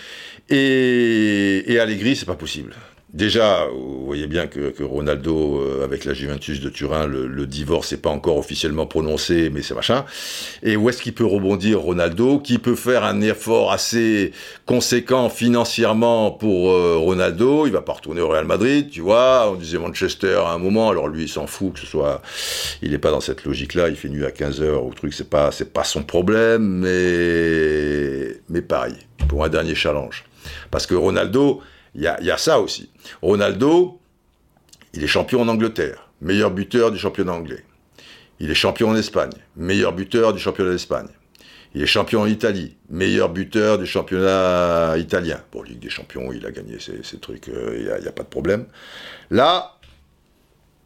[0.49, 2.73] Et, et c'est pas possible.
[3.13, 7.99] Déjà, vous voyez bien que, Ronaldo, euh, avec la Juventus de Turin, le, divorce n'est
[7.99, 10.03] pas encore officiellement prononcé, mais c'est machin.
[10.63, 14.31] Et où est-ce qu'il peut rebondir, Ronaldo Qui peut faire un effort assez
[14.65, 17.67] conséquent financièrement pour euh, Ronaldo?
[17.67, 19.47] Il va pas retourner au Real Madrid, tu vois.
[19.51, 22.23] On disait Manchester à un moment, alors lui, il s'en fout que ce soit...
[22.81, 25.51] Il n'est pas dans cette logique-là, il fait nuit à 15h ou truc, c'est pas,
[25.51, 28.39] c'est pas son problème, mais...
[28.49, 28.95] Mais pareil,
[29.27, 30.23] pour un dernier challenge.
[30.71, 31.61] Parce que Ronaldo
[31.95, 32.89] il y a, ça aussi.
[33.21, 33.99] Ronaldo,
[34.93, 37.63] il est champion en Angleterre, meilleur buteur du championnat anglais.
[38.39, 41.07] Il est champion en Espagne, meilleur buteur du championnat d'Espagne.
[41.75, 45.41] Il est champion en Italie, meilleur buteur du championnat italien.
[45.49, 48.27] Pour Ligue des Champions, il a gagné ces, trucs, il n'y a, a, pas de
[48.27, 48.65] problème.
[49.31, 49.77] Là,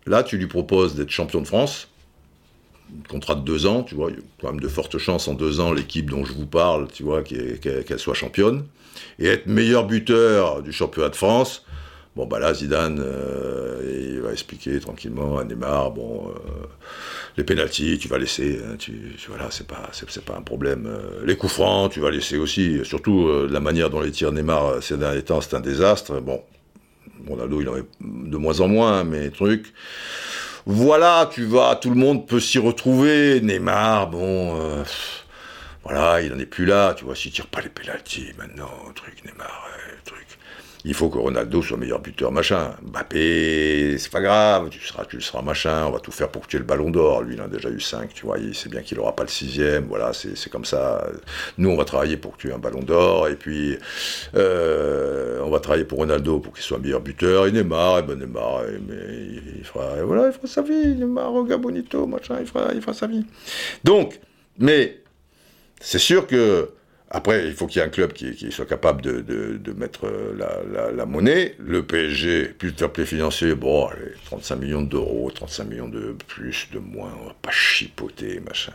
[0.05, 1.89] là, tu lui proposes d'être champion de France,
[3.07, 5.33] contrat de deux ans, tu vois, il y a quand même de fortes chances en
[5.33, 8.65] deux ans, l'équipe dont je vous parle, tu vois, qu'elle soit championne.
[9.19, 11.65] Et être meilleur buteur du championnat de France,
[12.15, 16.65] bon, bah là, Zidane, euh, il va expliquer tranquillement à Neymar, bon, euh,
[17.37, 20.87] les pénalties, tu vas laisser, hein, tu, voilà, c'est pas, c'est, pas un problème.
[20.87, 24.81] Euh, les coups francs, tu vas laisser aussi, surtout la manière dont les tirs Neymar
[24.81, 26.19] ces derniers temps, c'est un désastre.
[26.19, 26.41] Bon,
[27.27, 29.73] Ronaldo, il en est de moins en moins, mais truc
[30.69, 33.39] voilà, tu vas, tout le monde peut s'y retrouver.
[33.39, 34.83] Neymar, bon, euh,
[35.83, 39.23] voilà, il n'en est plus là, tu vois, s'il tire pas les pénalties maintenant, truc,
[39.23, 39.76] Neymar, truc
[40.87, 42.73] il faut que Ronaldo soit meilleur buteur, machin.
[42.81, 46.43] Mbappé, c'est pas grave, tu seras, tu le seras, machin, on va tout faire pour
[46.43, 47.23] que tu aies le ballon d'or.
[47.23, 49.23] Lui, il en a déjà eu 5, tu vois, il sait bien qu'il n'aura pas
[49.23, 51.05] le sixième, voilà, c'est comme ça.
[51.57, 53.77] Nous, on va travailler pour que tu aies un ballon d'or, et puis
[54.35, 58.17] euh, on va travailler pour Ronaldo pour qu'il soit meilleur buteur, et Neymar, et ben
[58.17, 58.95] Neymar, mais
[59.57, 62.93] il fera, voilà, il fera sa vie, Neymar, Roga Bonito, machin, il fera, il fera
[62.93, 63.25] sa vie.
[63.83, 64.21] Donc,
[64.57, 65.01] mais
[65.81, 66.69] c'est sûr que
[67.09, 71.05] après, il faut qu'il y ait un club qui, soit capable de, mettre euh, la,
[71.05, 71.55] monnaie.
[71.57, 76.15] Le PSG, plus de fair play financier, bon, allez, 35 millions d'euros, 35 millions de
[76.27, 78.73] plus, de moins, on va pas chipoter, machin.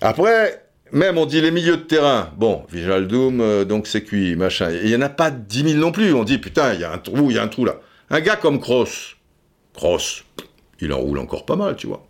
[0.00, 2.30] Après, même on dit les milieux de terrain.
[2.36, 4.70] Bon, Vijaldoum, euh, donc c'est cuit, machin.
[4.70, 6.14] Il n'y en a pas 10 000 non plus.
[6.14, 7.80] On dit, putain, il y a un trou, il y a un trou là.
[8.10, 9.16] Un gars comme Kroos,
[9.74, 10.22] Kroos,
[10.80, 12.06] il enroule encore pas mal, tu vois.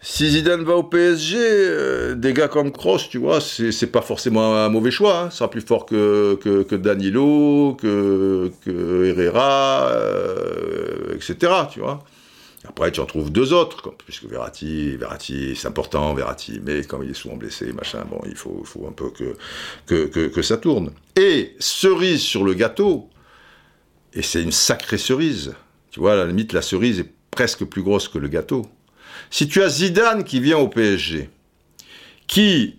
[0.00, 4.54] Si Zidane va au PSG, euh, des gars comme Kroos, tu vois, c'est pas forcément
[4.56, 5.22] un mauvais choix.
[5.22, 5.30] Hein.
[5.30, 8.52] Sera plus fort que, que, Danilo, que,
[9.04, 11.52] Herrera, euh, etc.
[11.72, 12.04] Tu vois.
[12.68, 17.02] Après, tu en trouves deux autres, comme, puisque Verratti, Verratti, c'est important, Verratti, mais comme
[17.02, 19.34] il est souvent blessé, machin, bon, il faut, un peu que,
[20.06, 20.90] que, que ça tourne.
[21.16, 23.08] Et cerise sur le gâteau,
[24.14, 25.54] et c'est une sacrée cerise.
[25.90, 28.66] Tu vois, à la limite, la cerise est presque plus grosse que le gâteau
[29.30, 31.30] si tu as Zidane qui vient au PSG,
[32.26, 32.76] qui,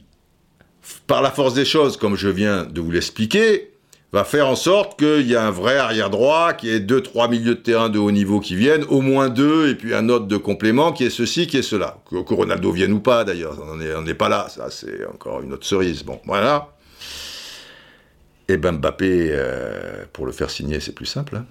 [1.07, 3.71] par la force des choses, comme je viens de vous l'expliquer,
[4.11, 7.27] va faire en sorte qu'il y a un vrai arrière droit, qui ait deux, trois
[7.27, 10.25] milieux de terrain de haut niveau qui viennent, au moins deux, et puis un autre
[10.25, 11.97] de complément qui est ceci, qui est cela.
[12.09, 15.65] Que, Ronaldo vienne ou pas, d'ailleurs, on n'est pas là, ça c'est encore une autre
[15.65, 16.03] cerise.
[16.03, 16.69] Bon, voilà.
[18.47, 21.35] Et ben Mbappé, euh, pour le faire signer, c'est plus simple.
[21.35, 21.45] Hein.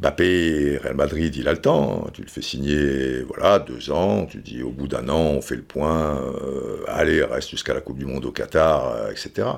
[0.00, 2.06] Mbappé, Real Madrid, il a le temps.
[2.12, 4.26] Tu le fais signer, voilà, deux ans.
[4.26, 6.20] Tu dis, au bout d'un an, on fait le point.
[6.20, 9.48] Euh, allez, reste jusqu'à la Coupe du Monde au Qatar, euh, etc.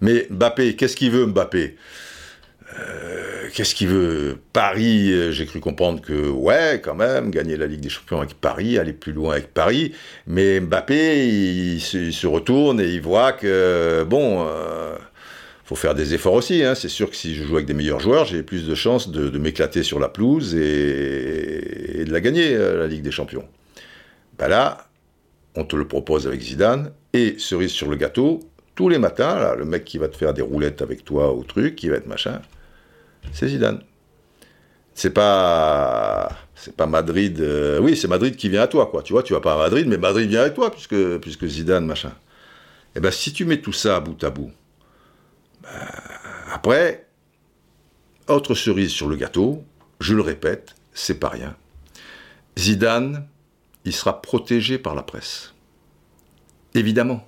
[0.00, 1.76] Mais Mbappé, qu'est-ce qu'il veut, Mbappé?
[2.78, 4.38] Euh, Qu'est-ce qu'il veut?
[4.54, 8.78] Paris, j'ai cru comprendre que, ouais, quand même, gagner la Ligue des Champions avec Paris,
[8.78, 9.92] aller plus loin avec Paris.
[10.26, 14.46] Mais Mbappé, il, se, retourne et il voit que, bon
[15.64, 16.62] faut faire des efforts aussi.
[16.64, 16.74] Hein.
[16.74, 19.38] C'est sûr que si je joue avec des meilleurs joueurs, j'ai plus de chances de,
[19.38, 23.46] m'éclater sur la pelouse et, de la gagner, euh, la Ligue des Champions.
[24.38, 24.88] Ben là,
[25.54, 28.40] on te le propose avec Zidane, et cerise sur le gâteau,
[28.74, 31.76] tous les matins, le mec qui va te faire des roulettes avec toi au truc,
[31.76, 32.40] qui va être machin,
[33.32, 33.80] c'est Zidane.
[34.94, 37.40] C'est pas, c'est pas Madrid.
[37.40, 39.02] Euh, oui, c'est Madrid qui vient à toi, quoi.
[39.02, 41.86] Tu vois, tu vas pas à Madrid, mais Madrid vient à toi puisque, puisque Zidane,
[41.86, 42.10] machin.
[42.94, 44.50] Et eh ben, si tu mets tout ça bout à bout,
[46.50, 47.06] après,
[48.28, 49.64] autre cerise sur le gâteau,
[50.00, 51.56] je le répète, c'est pas rien.
[52.58, 53.26] Zidane,
[53.84, 55.54] il sera protégé par la presse.
[56.74, 57.26] Évidemment.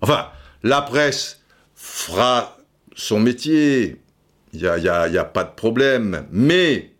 [0.00, 0.28] Enfin,
[0.62, 1.42] la presse
[1.74, 2.58] fera
[2.94, 4.00] son métier,
[4.52, 6.92] il n'y a, pas de problème, mais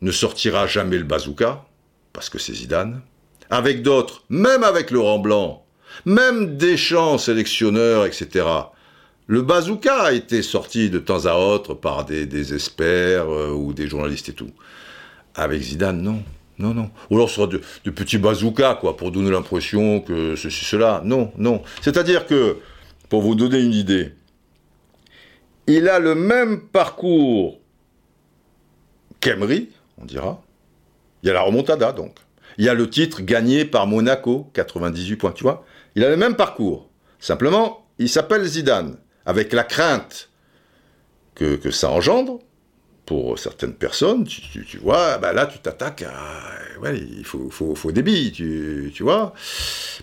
[0.00, 1.64] ne sortira jamais le bazooka,
[2.12, 3.02] parce que c'est Zidane.
[3.50, 5.66] Avec d'autres, même avec Laurent Blanc,
[6.04, 8.46] même Deschamps, sélectionneurs, etc.
[9.32, 13.88] Le bazooka a été sorti de temps à autre par des, experts euh, ou des
[13.88, 14.50] journalistes et tout.
[15.34, 16.22] Avec Zidane, non.
[16.58, 16.90] Non, non.
[17.08, 21.00] Ou alors ce sera de, petits bazookas, quoi, pour donner l'impression que ceci, cela.
[21.06, 21.62] Non, non.
[21.80, 22.58] C'est-à-dire que,
[23.08, 24.12] pour vous donner une idée,
[25.66, 27.58] il a le même parcours
[29.20, 30.42] qu'Emery, on dira.
[31.22, 32.16] Il y a la remontada, donc.
[32.58, 35.64] Il y a le titre gagné par Monaco, 98 points, tu vois.
[35.94, 36.90] Il a le même parcours.
[37.18, 40.30] Simplement, il s'appelle Zidane avec la crainte
[41.34, 42.40] que, que ça engendre,
[43.06, 46.80] pour certaines personnes, tu, vois, bah là, tu t'attaques à.
[46.80, 49.34] Ouais, il faut, faut, faut billes, tu, tu, vois.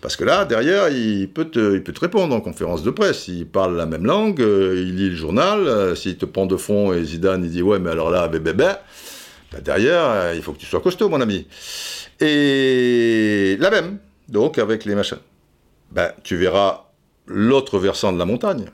[0.01, 3.27] Parce que là, derrière, il peut, te, il peut te répondre en conférence de presse.
[3.27, 5.67] Il parle la même langue, euh, il lit le journal.
[5.67, 8.53] Euh, s'il te prend de fond et Zidane, il dit Ouais, mais alors là, bébé,
[8.53, 8.79] bah,
[9.61, 11.47] derrière, euh, il faut que tu sois costaud, mon ami.
[12.19, 13.97] Et la même,
[14.27, 15.19] donc, avec les machins.
[15.91, 16.85] ben, tu verras
[17.27, 18.65] l'autre versant de la montagne.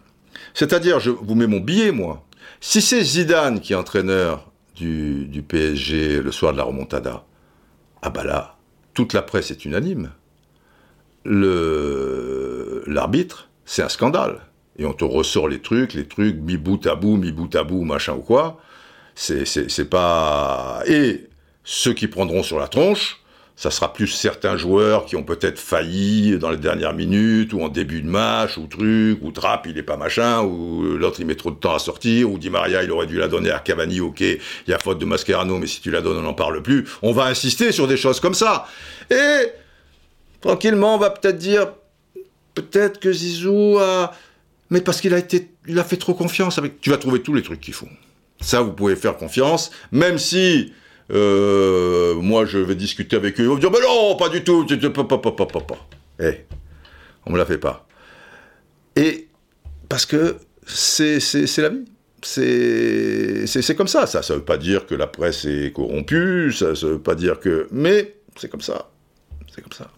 [0.55, 2.25] C'est-à-dire, je vous mets mon billet, moi.
[2.61, 7.25] Si c'est Zidane qui est entraîneur du, PSG le soir de la remontada,
[8.01, 8.55] ah bah là,
[8.93, 10.11] toute la presse est unanime.
[12.87, 14.39] L'arbitre, c'est un scandale.
[14.77, 17.63] Et on te ressort les trucs, les trucs, mi bout à bout, mi bout à
[17.63, 18.61] bout, machin ou quoi.
[19.13, 20.83] C'est pas.
[20.87, 21.27] Et
[21.65, 23.21] ceux qui prendront sur la tronche,
[23.55, 27.69] ça sera plus certains joueurs qui ont peut-être failli dans les dernières minutes, ou en
[27.69, 31.35] début de match, ou truc, ou Trapp, il est pas machin, ou l'autre il met
[31.35, 34.01] trop de temps à sortir, ou Di Maria, il aurait dû la donner à Cavani,
[34.01, 36.61] ok, il y a faute de Mascherano, mais si tu la donnes, on n'en parle
[36.61, 36.85] plus.
[37.01, 38.67] On va insister sur des choses comme ça.
[39.09, 39.47] Et,
[40.41, 41.67] tranquillement, on va peut-être dire,
[42.53, 44.11] peut-être que Zizou a...
[44.69, 46.81] Mais parce qu'il a été, il a fait trop confiance avec...
[46.81, 47.87] Tu vas trouver tous les trucs qu'il faut.
[48.41, 50.73] Ça, vous pouvez faire confiance, même si
[51.11, 54.65] euh, moi je vais discuter avec eux, ils vont dire, mais non, pas du tout,
[56.19, 56.45] Eh,
[57.25, 57.87] on me la fait pas.
[58.95, 59.27] Et
[59.89, 61.19] parce que c'est
[61.57, 61.85] la vie.
[62.21, 64.07] C'est comme ça.
[64.07, 67.39] Ça ne veut pas dire que la presse est corrompue, ça ne veut pas dire
[67.39, 67.67] que...
[67.71, 68.89] Mais c'est comme ça.
[69.53, 69.91] C'est comme ça.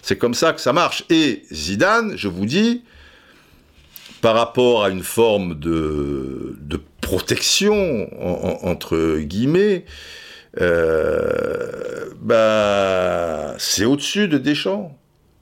[0.00, 1.04] C'est comme ça que ça marche.
[1.10, 2.84] Et Zidane, je vous dis,
[4.20, 6.56] par rapport à une forme de
[7.00, 8.08] protection,
[8.64, 9.84] entre guillemets,
[10.60, 14.96] euh, bah, c'est au-dessus de Deschamps,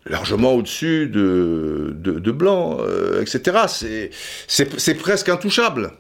[0.07, 4.11] largement au-dessus de, de, Blanc, euh, etc.
[4.47, 5.93] C'est presque intouchable.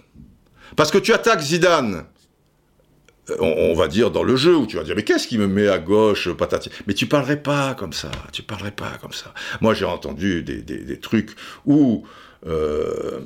[0.77, 2.05] Parce que tu attaques Zidane,
[3.31, 5.47] euh, on, va dire dans le jeu, où tu vas dire, mais qu'est-ce qui me
[5.47, 6.71] met à gauche, patati?
[6.87, 9.33] Mais tu parlerais pas comme ça, tu parlerais pas comme ça.
[9.61, 11.31] Moi, j'ai entendu des, des, des, trucs
[11.65, 12.05] où
[12.47, 13.21] euh,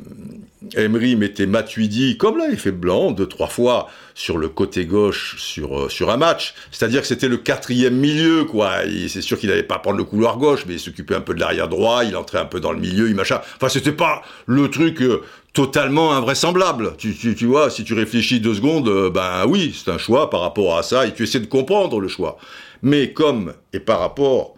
[0.76, 5.78] Emery mettait Matuidi, comme il fait blanc, deux, trois fois, sur le côté gauche sur,
[5.78, 6.54] euh, sur un match.
[6.70, 8.80] C'est-à-dire que c'était le quatrième milieu, quoi.
[9.08, 11.40] C'est sûr qu'il n'allait pas prendre le couloir gauche, mais il s'occupait un peu de
[11.40, 13.40] l'arrière droit, il entrait un peu dans le milieu, il machin.
[13.56, 16.94] Enfin, c'était pas le truc euh, totalement invraisemblable.
[16.96, 20.76] Tu, tu, vois, si tu réfléchis deux secondes, ben oui, c'est un choix par rapport
[20.76, 22.38] à ça, et tu essaies de comprendre le choix.
[22.82, 24.54] Mais comme, et par rapport,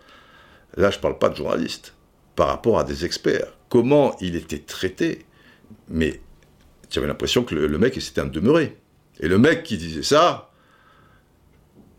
[0.77, 1.95] là je parle pas de journalistes,
[2.37, 5.25] par rapport à des experts comment il était traité,
[5.89, 6.21] mais
[6.91, 8.77] tu avais l'impression que le, mec c'était un demeuré.
[9.21, 10.51] Et le mec qui disait ça,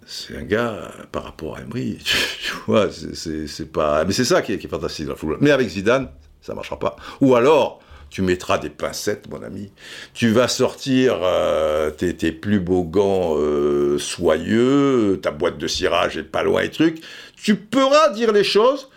[0.05, 4.05] c'est un gars par rapport à Emery, tu, vois, c'est pas.
[4.05, 5.37] Mais c'est ça qui est, fantastique dans le football.
[5.41, 6.11] Mais avec Zidane,
[6.41, 6.97] ça marchera pas.
[7.21, 9.71] Ou alors, tu mettras des pincettes, mon ami.
[10.13, 16.23] Tu vas sortir euh, tes, plus beaux gants euh, soyeux, ta boîte de cirage est
[16.23, 17.01] pas loin et trucs.
[17.41, 18.89] Tu pourras dire les choses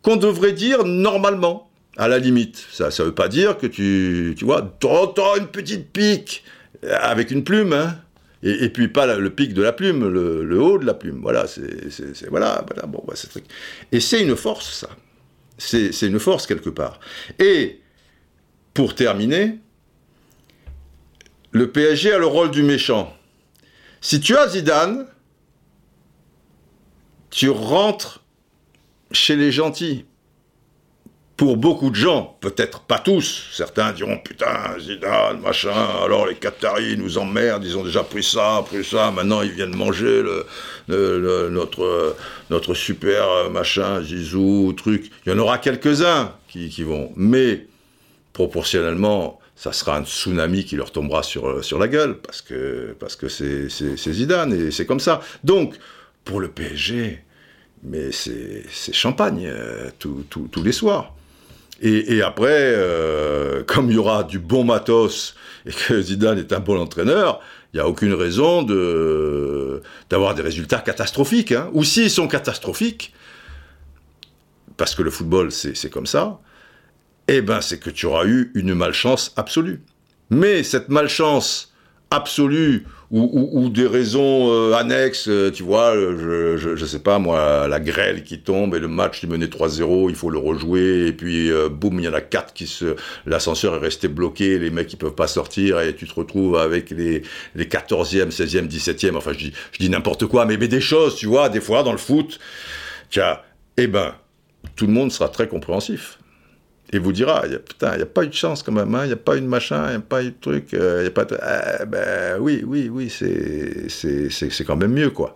[0.00, 2.66] qu'on devrait dire normalement à la limite.
[2.72, 6.44] Ça ne veut pas dire que tu, tu vois, t'entends une petite pique
[6.90, 7.96] avec une plume, hein,
[8.42, 11.20] et, puis pas le pic de la plume, le, haut de la plume.
[11.22, 13.30] Voilà, c'est, voilà, voilà, bon, c'est
[13.92, 14.88] Et c'est une force, ça.
[15.58, 16.98] C'est une force quelque part.
[17.38, 17.80] Et
[18.74, 19.60] pour terminer,
[21.52, 23.16] le PSG a le rôle du méchant.
[24.00, 25.06] Si tu as Zidane,
[27.30, 28.24] tu rentres
[29.12, 30.04] chez les gentils
[31.42, 35.74] pour beaucoup de gens, peut-être pas tous, certains diront putain, Zidane, machin,
[36.04, 39.74] alors les Qataris nous emmerdent, ils ont déjà pris ça, pris ça, maintenant ils viennent
[39.74, 40.22] manger
[40.86, 42.14] le, notre,
[42.48, 45.10] notre super euh, machin, Zizou, truc.
[45.26, 47.66] Il y en aura quelques-uns qui, vont, mais
[48.32, 52.94] proportionnellement, ça sera un tsunami qui leur tombera sur, euh, sur la gueule, parce que
[53.00, 53.68] parce que c'est
[54.12, 55.20] Zidane, et c'est comme ça.
[55.42, 55.74] Donc,
[56.24, 57.18] pour le PSG,
[57.82, 58.62] mais c'est
[58.92, 61.12] champagne euh, tous les soirs.
[61.84, 65.34] Et, après, euh, comme il y aura du bon matos
[65.66, 67.40] et que Zidane est un bon entraîneur,
[67.72, 71.50] il n'y a aucune raison de, d'avoir des résultats catastrophiques.
[71.50, 71.70] Hein.
[71.72, 73.12] Ou s'ils sont catastrophiques,
[74.76, 76.38] parce que le football c'est, comme ça,
[77.26, 79.82] eh ben c'est que tu auras eu une malchance absolue.
[80.30, 81.72] Mais cette malchance
[82.10, 87.78] absolue ou, des raisons euh, annexes, euh, tu vois, je, je, sais pas moi, la
[87.78, 91.50] grêle qui tombe et le match qui menait 3-0, il faut le rejouer et puis
[91.50, 92.96] euh, boum, il y en a quatre qui se,
[93.26, 96.88] l'ascenseur est resté bloqué, les mecs ils peuvent pas sortir et tu te retrouves avec
[96.88, 97.22] les
[97.54, 101.16] les 14e, 16e, 17e, enfin je dis je dis n'importe quoi, mais mais des choses,
[101.16, 102.38] tu vois, des fois dans le foot,
[103.10, 103.38] tiens,
[103.76, 104.14] eh ben
[104.74, 106.18] tout le monde sera très compréhensif
[106.92, 109.06] et vous dira, putain, il n'y a pas eu de chance quand même, il hein,
[109.06, 111.00] n'y a pas eu de machin, il n'y a pas eu de truc, il euh,
[111.00, 111.38] n'y a pas de...
[111.80, 115.34] Eh ben oui, oui, oui, c'est quand même mieux, quoi.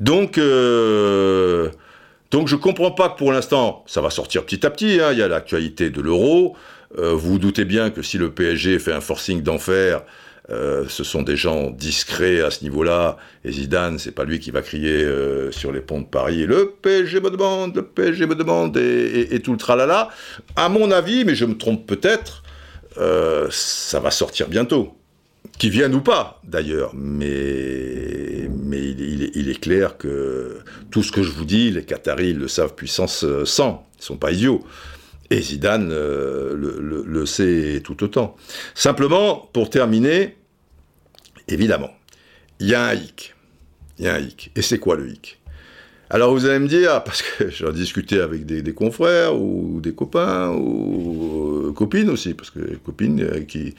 [0.00, 1.68] Donc, euh,
[2.30, 5.18] donc je comprends pas que pour l'instant, ça va sortir petit à petit, hein, il
[5.18, 6.56] y a l'actualité de l'euro,
[6.98, 10.02] euh, vous vous doutez bien que si le PSG fait un forcing d'enfer,
[10.52, 13.16] Euh, ce sont des gens discrets à ce niveau-là.
[13.44, 16.74] Et Zidane, c'est pas lui qui va crier euh, sur les ponts de Paris le
[16.82, 20.10] PSG me demande, le PSG me demande et, tout le tralala.
[20.56, 22.42] À mon avis, mais je me trompe peut-être,
[22.98, 24.94] euh, ça va sortir bientôt.
[25.58, 26.92] Qui vienne ou pas, d'ailleurs.
[26.94, 30.58] Mais, mais il, est, clair que
[30.90, 33.86] tout ce que je vous dis, les Qataris le savent puissance 100.
[33.98, 34.64] Ils sont pas idiots.
[35.30, 38.36] Et Zidane le, sait tout autant.
[38.74, 40.36] Simplement, pour terminer,
[41.52, 41.90] évidemment,
[42.60, 43.34] il y a un hic.
[43.98, 44.50] Il y a un hic.
[44.56, 45.38] Et c'est quoi le hic?
[46.10, 50.50] Alors vous allez me dire, parce que j'ai discuté avec des, confrères ou des copains
[50.50, 53.74] ou euh, copines aussi, parce que copines euh, qui,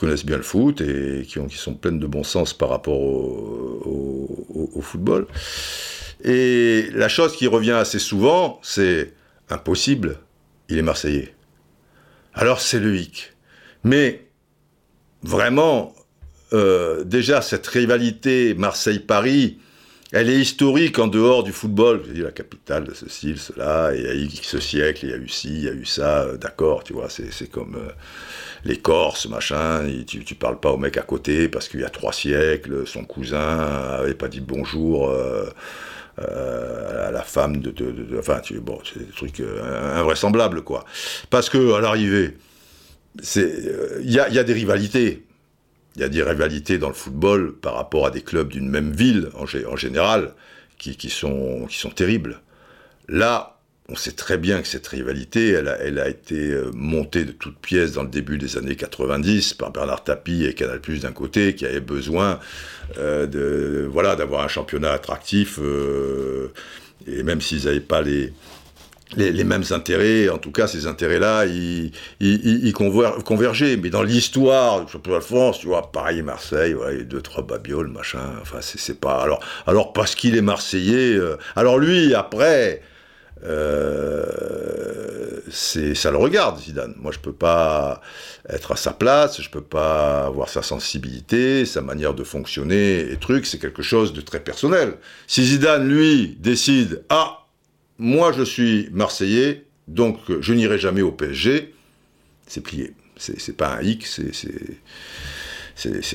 [0.00, 4.80] connaissent bien le foot et qui, sont pleines de bon sens par rapport au, au
[4.80, 5.26] football.
[6.24, 9.12] Et la chose qui revient assez souvent, c'est
[9.50, 10.18] impossible,
[10.68, 11.34] il est Marseillais.
[12.34, 13.34] Alors c'est le hic.
[13.84, 14.26] Mais
[15.22, 15.94] vraiment,
[16.52, 19.58] euh, déjà cette rivalité Marseille-Paris,
[20.12, 22.02] elle est historique en dehors du football.
[22.14, 25.16] La capitale de ceci, cela, et il y a eu ce siècle, il y a
[25.16, 27.92] eu ci, il y a eu ça, euh, d'accord, tu vois, c'est comme euh,
[28.64, 32.12] les Corses, machin, tu, parles pas au mec à côté parce qu'il y a trois
[32.12, 33.58] siècles, son cousin
[33.98, 35.12] avait pas dit bonjour.
[36.18, 37.74] À la femme de,
[38.18, 39.42] enfin bon c'est des trucs
[39.94, 40.84] invraisemblables quoi
[41.30, 42.36] parce que à l'arrivée
[43.34, 45.22] il y, a, des rivalités
[45.96, 48.92] il y a des rivalités dans le football par rapport à des clubs d'une même
[48.92, 50.32] ville en, général
[50.78, 52.40] qui, sont qui sont terribles.
[53.08, 53.52] Là
[53.88, 57.32] on sait très bien que cette rivalité, elle a, elle a, été euh, montée de
[57.32, 61.12] toutes pièces dans le début des années 90 par Bernard Tapie et Canal Plus d'un
[61.12, 62.38] côté, qui avaient besoin
[62.98, 66.52] euh, de, voilà, d'avoir un championnat attractif, euh,
[67.06, 68.32] et même s'ils n'avaient pas les,
[69.16, 73.76] les, mêmes intérêts, en tout cas ces intérêts-là, ils, ils, ils convergeaient.
[73.76, 77.88] Mais dans l'histoire du championnat de France, tu vois, Paris, Marseille, ouais, deux, trois babioles,
[77.88, 79.22] machin, enfin c'est, pas...
[79.22, 81.18] Alors, alors parce qu'il est Marseillais,
[81.56, 82.82] alors lui, après
[83.44, 86.94] euh, ça le regarde Zidane.
[86.98, 88.00] Moi je peux pas
[88.48, 93.16] être à sa place, je peux pas avoir sa sensibilité, sa manière de fonctionner et
[93.16, 94.94] trucs, c'est quelque chose de très personnel.
[95.26, 97.41] Si Zidane lui décide ah
[97.98, 101.74] moi je suis marseillais donc je n'irai jamais au PSG,
[102.46, 102.94] c'est plié.
[103.18, 104.32] C'est pas un hic, c'est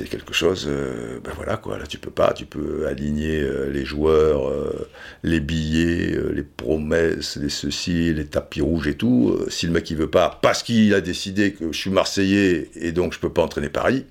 [0.10, 3.86] quelque chose, euh, ben voilà quoi, là tu peux pas, tu peux aligner euh, les
[3.86, 4.90] joueurs, euh,
[5.24, 9.40] les billets, les promesses, les ceci, les tapis rouges et tout.
[9.48, 12.92] si le mec il veut pas, parce qu'il a décidé que je suis Marseillais et
[12.92, 14.06] donc je peux pas entraîner Paris,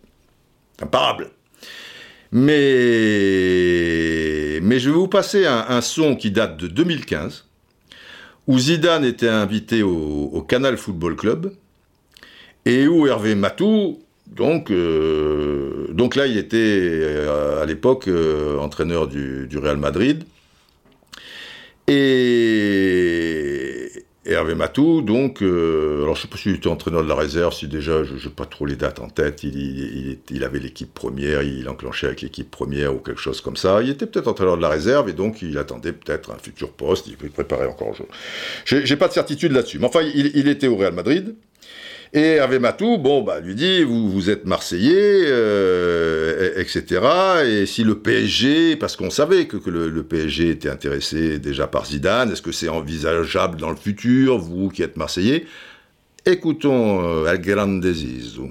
[0.81, 1.31] imparable.
[2.33, 2.51] Mais,
[4.63, 7.46] mais je vais vous passer un, son qui date de 2015,
[8.47, 11.53] où Zidane était invité au, Canal Football Club,
[12.65, 15.87] et où Hervé Matou donc, euh,
[16.17, 20.25] là, il était euh, à l'époque euh, entraîneur du, Real Madrid.
[21.89, 23.06] Et,
[24.27, 28.05] Hervé Matou, donc, alors je sais pas s'il était entraîneur de la réserve, si déjà,
[28.05, 32.07] je n'ai pas trop les dates en tête, il, il, avait l'équipe première, il enclenchait
[32.07, 33.83] avec l'équipe première ou quelque chose comme ça.
[33.83, 37.07] Il était peut-être entraîneur de la réserve et donc il attendait peut-être un futur poste,
[37.07, 38.85] il préparait encore un jeu.
[38.85, 41.35] J'ai pas de certitude là-dessus, mais enfin, il était au Real Madrid.
[42.13, 47.01] Et Hervé Matou, bon, bah, lui dit, vous, vous êtes Marseillais, euh, etc.
[47.45, 52.31] Et si le PSG, parce qu'on savait que, le, PSG était intéressé déjà par Zidane,
[52.31, 55.47] est-ce que c'est envisageable dans le futur, vous qui êtes Marseillais?
[56.25, 58.51] Écoutons euh, Grande Zizou.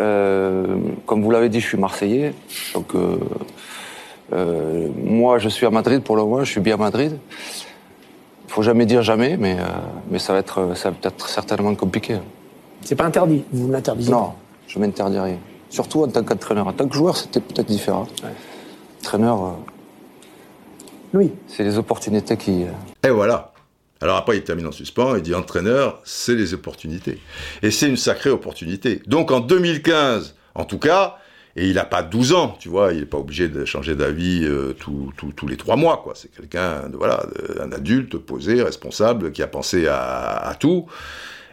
[0.00, 0.76] Euh,
[1.06, 2.34] comme vous l'avez dit, je suis Marseillais.
[2.72, 2.92] Donc,
[4.32, 7.18] moi, je suis à Madrid pour le moment, je suis bien à Madrid.
[8.46, 9.56] Il faut jamais dire jamais, mais,
[10.10, 12.18] mais ça, va être, ça va être certainement compliqué.
[12.84, 14.34] C'est pas interdit, vous l'interdisez Non,
[14.68, 15.38] je m'interdis rien.
[15.70, 16.66] Surtout en tant qu'entraîneur.
[16.66, 18.06] En tant que joueur, c'était peut-être différent.
[19.00, 19.50] Entraîneur, euh,
[21.14, 21.32] oui.
[21.48, 22.64] c'est les opportunités qui...
[22.64, 23.52] Euh, et voilà.
[24.00, 27.20] Alors après, il termine en suspens, il dit entraîneur, c'est les opportunités.
[27.62, 29.00] Et c'est une sacrée opportunité.
[29.06, 31.16] Donc en 2015, en tout cas,
[31.56, 34.44] et il n'a pas 12 ans, tu vois, il n'est pas obligé de changer d'avis
[34.44, 36.12] euh, tous les trois mois, quoi.
[36.16, 37.24] C'est quelqu'un, voilà,
[37.60, 40.86] un adulte posé, responsable, qui a pensé à tout.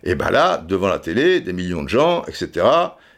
[0.04, 2.66] Et ben là, devant la télé, des millions de gens, etc.,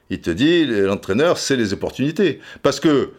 [0.09, 2.39] il te dit, l'entraîneur, c'est les opportunités.
[2.61, 3.11] Parce que,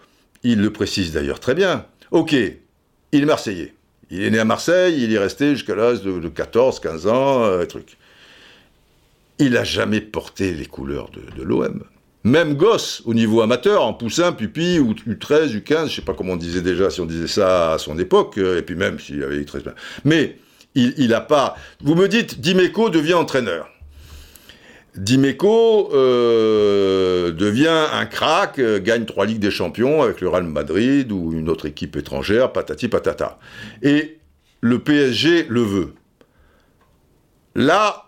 [0.42, 3.74] il le précise d'ailleurs très bien, ok, il est marseillais.
[4.10, 7.64] Il est né à Marseille, il est resté jusqu'à l'âge de, 14, 15 ans, euh,
[7.64, 7.96] truc.
[9.38, 11.82] Il n'a jamais porté les couleurs de, l'OM.
[12.22, 16.34] Même gosse, au niveau amateur, en poussin, pupi, ou U13, U15, je sais pas comment
[16.34, 19.22] on disait déjà, si on disait ça à son époque, euh, et puis même s'il
[19.22, 19.64] avait U13.
[20.04, 20.38] Mais
[20.74, 21.56] il n'a pas.
[21.82, 23.68] Vous me dites, Dimeco devient entraîneur.
[24.96, 31.10] Dimeco euh, devient un crack, euh, gagne trois Ligues des Champions avec le Real Madrid
[31.10, 33.38] ou une autre équipe étrangère, patati patata.
[33.82, 34.18] Et
[34.60, 35.94] le PSG le veut.
[37.56, 38.04] Là,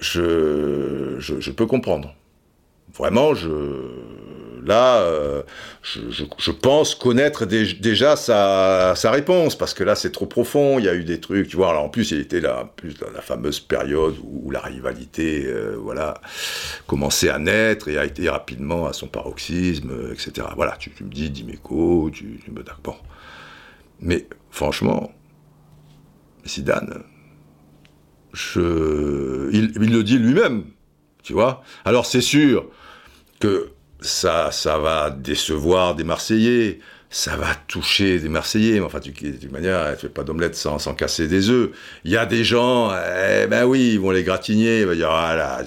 [0.00, 2.14] je, je peux comprendre.
[2.92, 3.48] Vraiment, je,
[4.64, 5.42] là, euh,
[5.82, 10.94] je, pense connaître déjà sa, réponse, parce que là, c'est trop profond, il y a
[10.94, 14.16] eu des trucs, tu vois, en plus, il était là, plus dans la fameuse période
[14.22, 16.14] où, la rivalité, euh, voilà,
[16.86, 20.46] commençait à naître et a été rapidement à son paroxysme, etc.
[20.56, 22.64] Voilà, tu, me dis Dimeco, tu, tu me...
[22.82, 22.96] Bon.
[24.00, 25.12] Mais, franchement,
[26.46, 27.04] Zidane,
[28.52, 30.64] il le dit lui-même,
[31.22, 31.62] tu vois.
[31.84, 32.66] Alors, c'est sûr
[33.40, 33.73] que
[34.04, 36.80] ça, va décevoir des Marseillais,
[37.10, 40.94] ça va toucher des Marseillais, mais enfin, toute manière, tu fais pas d'omelette sans, sans
[40.94, 41.70] casser des œufs.
[42.04, 45.10] Il y a des gens, eh ben oui, ils vont les gratigner, ils vont dire,
[45.10, 45.62] ah là,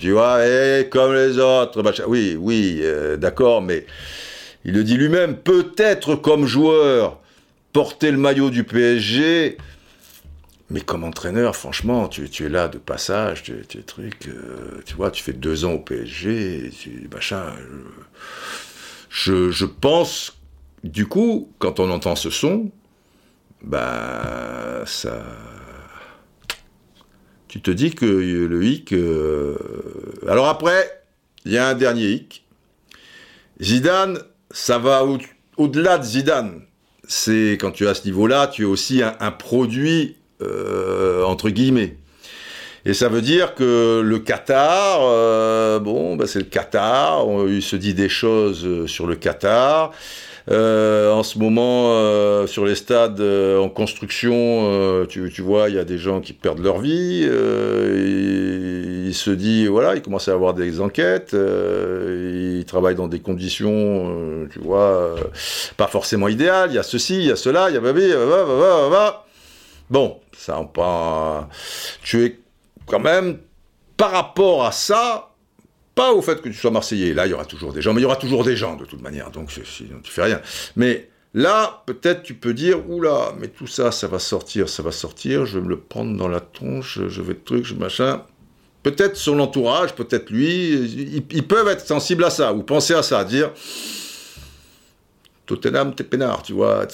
[0.00, 3.86] tu vois, eh, comme les autres, Oui, oui, euh, d'accord, mais
[4.64, 7.18] il le dit lui-même, peut-être comme joueur,
[7.72, 9.56] porter le maillot du PSG,
[10.70, 14.30] mais comme entraîneur, franchement, tu, es là de passage, tu, es truc,
[14.86, 17.46] tu vois, tu fais deux ans au PSG, tu, machin.
[19.08, 20.38] Je, je, pense,
[20.84, 22.70] du coup, quand on entend ce son,
[23.62, 25.24] bah, ça.
[27.48, 28.92] Tu te dis que le hic.
[28.92, 29.56] Euh,
[30.28, 31.04] alors après,
[31.44, 32.46] il y a un dernier hic.
[33.60, 34.20] Zidane,
[34.52, 35.02] ça va
[35.56, 36.62] au-delà de Zidane.
[37.08, 41.96] C'est quand tu es à ce niveau-là, tu es aussi un produit euh, entre guillemets.
[42.86, 47.76] Et ça veut dire que le Qatar, euh, bon, bah c'est le Qatar, il se
[47.76, 49.92] dit des choses sur le Qatar.
[50.50, 55.84] Euh, en ce moment, sur les stades en construction, tu, tu, vois, il y a
[55.84, 57.28] des gens qui perdent leur vie.
[57.28, 61.36] il, se dit, voilà, il commence à avoir des enquêtes.
[61.36, 65.16] il travaille dans des conditions, tu vois,
[65.76, 66.70] pas forcément idéales.
[66.70, 69.26] Il y a ceci, il y a cela, il y a babi, va, va, va,
[69.90, 71.48] Bon, ça pas.
[72.02, 72.38] Tu es
[72.86, 73.38] quand même,
[73.96, 75.30] par rapport à ça,
[75.94, 77.12] pas au fait que tu sois Marseillais.
[77.12, 78.86] Là, il y aura toujours des gens, mais il y aura toujours des gens de
[78.86, 79.62] toute manière, donc tu
[80.10, 80.40] fais rien.
[80.76, 84.92] Mais là, peut-être tu peux dire, oula, mais tout ça, ça va sortir, ça va
[84.92, 88.22] sortir, je vais me le prendre dans la tronche, je vais truc, je machin.
[88.82, 90.70] Peut-être son entourage, peut-être lui,
[91.30, 93.50] ils, peuvent être sensibles à ça, ou penser à ça, dire
[95.50, 96.86] Tottenham, t'es peinard, tu vois.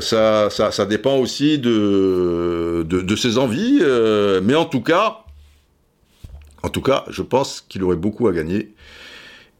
[0.00, 3.78] Ça, ça, ça, dépend aussi de, de, ses envies.
[3.80, 5.18] Euh, mais en tout cas,
[6.64, 8.74] en tout cas, je pense qu'il aurait beaucoup à gagner.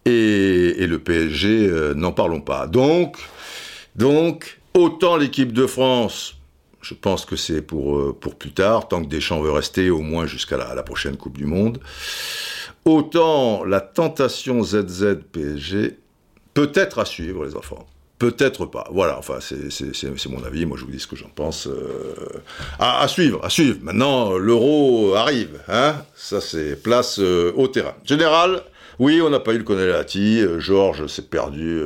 [0.06, 2.66] Et, le PSG, euh, n'en parlons pas.
[2.66, 3.18] Donc,
[3.94, 6.34] donc, autant l'équipe de France,
[6.80, 10.00] je pense que c'est pour, euh, pour plus tard, tant que Deschamps veut rester, au
[10.00, 11.78] moins jusqu'à la, la prochaine Coupe du Monde.
[12.84, 15.96] Autant la tentation ZZ PSG,
[16.54, 17.86] peut-être à suivre, les enfants.
[18.22, 18.86] Peut-être pas.
[18.92, 20.64] Voilà, enfin, c'est mon avis.
[20.64, 21.66] Moi, je vous dis ce que j'en pense.
[21.66, 22.14] Euh,
[22.78, 23.78] à, suivre, à suivre.
[23.82, 25.58] Maintenant, l'euro arrive.
[25.66, 27.96] Hein Ça, c'est place euh, au terrain.
[28.04, 28.62] Général,
[29.00, 30.40] oui, on n'a pas eu le Conelati.
[30.40, 31.80] Euh, Georges s'est perdu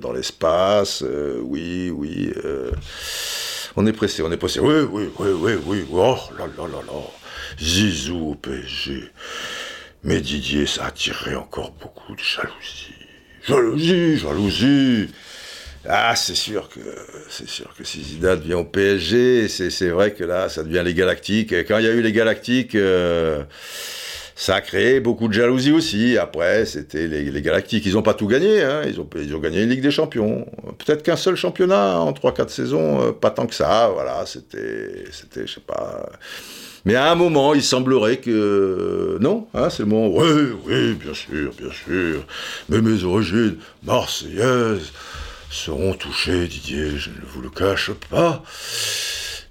[0.00, 1.04] dans l'espace.
[1.42, 2.32] oui, oui.
[3.76, 4.60] on est pressé, on est pressé.
[4.60, 5.84] Oui, oui, oui, oui, oui.
[5.92, 7.00] Oh là là là là.
[7.60, 9.10] Zizou au PSG.
[10.04, 12.94] Mais Didier, ça a attiré encore beaucoup de jalousie.
[13.46, 15.08] Jalousie, jalousie.
[15.88, 16.80] Ah, c'est sûr que
[17.28, 21.52] c'est sûr que si Zidane au PSG, c'est vrai que là, ça devient les Galactiques.
[21.66, 23.42] Quand il y a eu les Galactiques, euh,
[24.36, 26.16] ça a créé beaucoup de jalousie aussi.
[26.18, 27.84] Après, c'était les, Galactiques.
[27.84, 28.62] Ils n'ont pas tout gagné.
[28.62, 28.82] Hein.
[28.86, 30.46] Ils, ont, gagné une Ligue des Champions.
[30.78, 33.90] Peut-être qu'un seul championnat en 3-4 saisons, euh, pas tant que ça.
[33.92, 36.08] Voilà, c'était, c'était, je sais pas.
[36.84, 40.08] Mais à un moment, il semblerait que non, hein, c'est le moment.
[40.16, 42.24] Oui, oui, bien sûr, bien sûr.
[42.68, 44.92] Mais mes origines marseillaises
[45.52, 48.42] seront touchés, Didier, je ne vous le cache pas.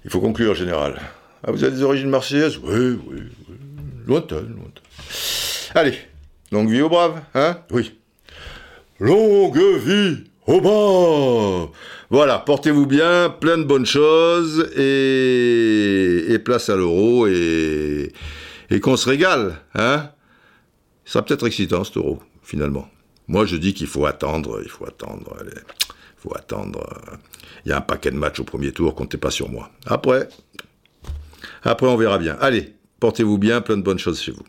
[0.04, 1.00] Il faut conclure, général.
[1.44, 2.58] Ah, vous avez des origines marseillaises?
[2.62, 3.56] Oui, oui, oui.
[4.06, 4.82] Lointaines, lointaines.
[5.74, 5.94] Allez,
[6.50, 7.58] longue vie aux braves, hein?
[7.70, 7.98] Oui.
[8.98, 11.68] Longue vie aux braves
[12.10, 18.12] Voilà, portez-vous bien, plein de bonnes choses, et, place à l'euro, et,
[18.70, 20.10] et qu'on se régale, hein?
[21.04, 22.88] Ça sera peut-être excitant, cet euro, finalement.
[23.28, 25.36] Moi, je dis qu'il faut attendre, il faut attendre.
[25.44, 25.52] Il
[26.22, 26.86] faut attendre.
[27.64, 29.70] Il y a un paquet de matchs au premier tour, comptez pas sur moi.
[29.86, 30.28] Après,
[31.64, 32.36] après on verra bien.
[32.40, 34.44] Allez, portez-vous bien, plein de bonnes choses chez vous.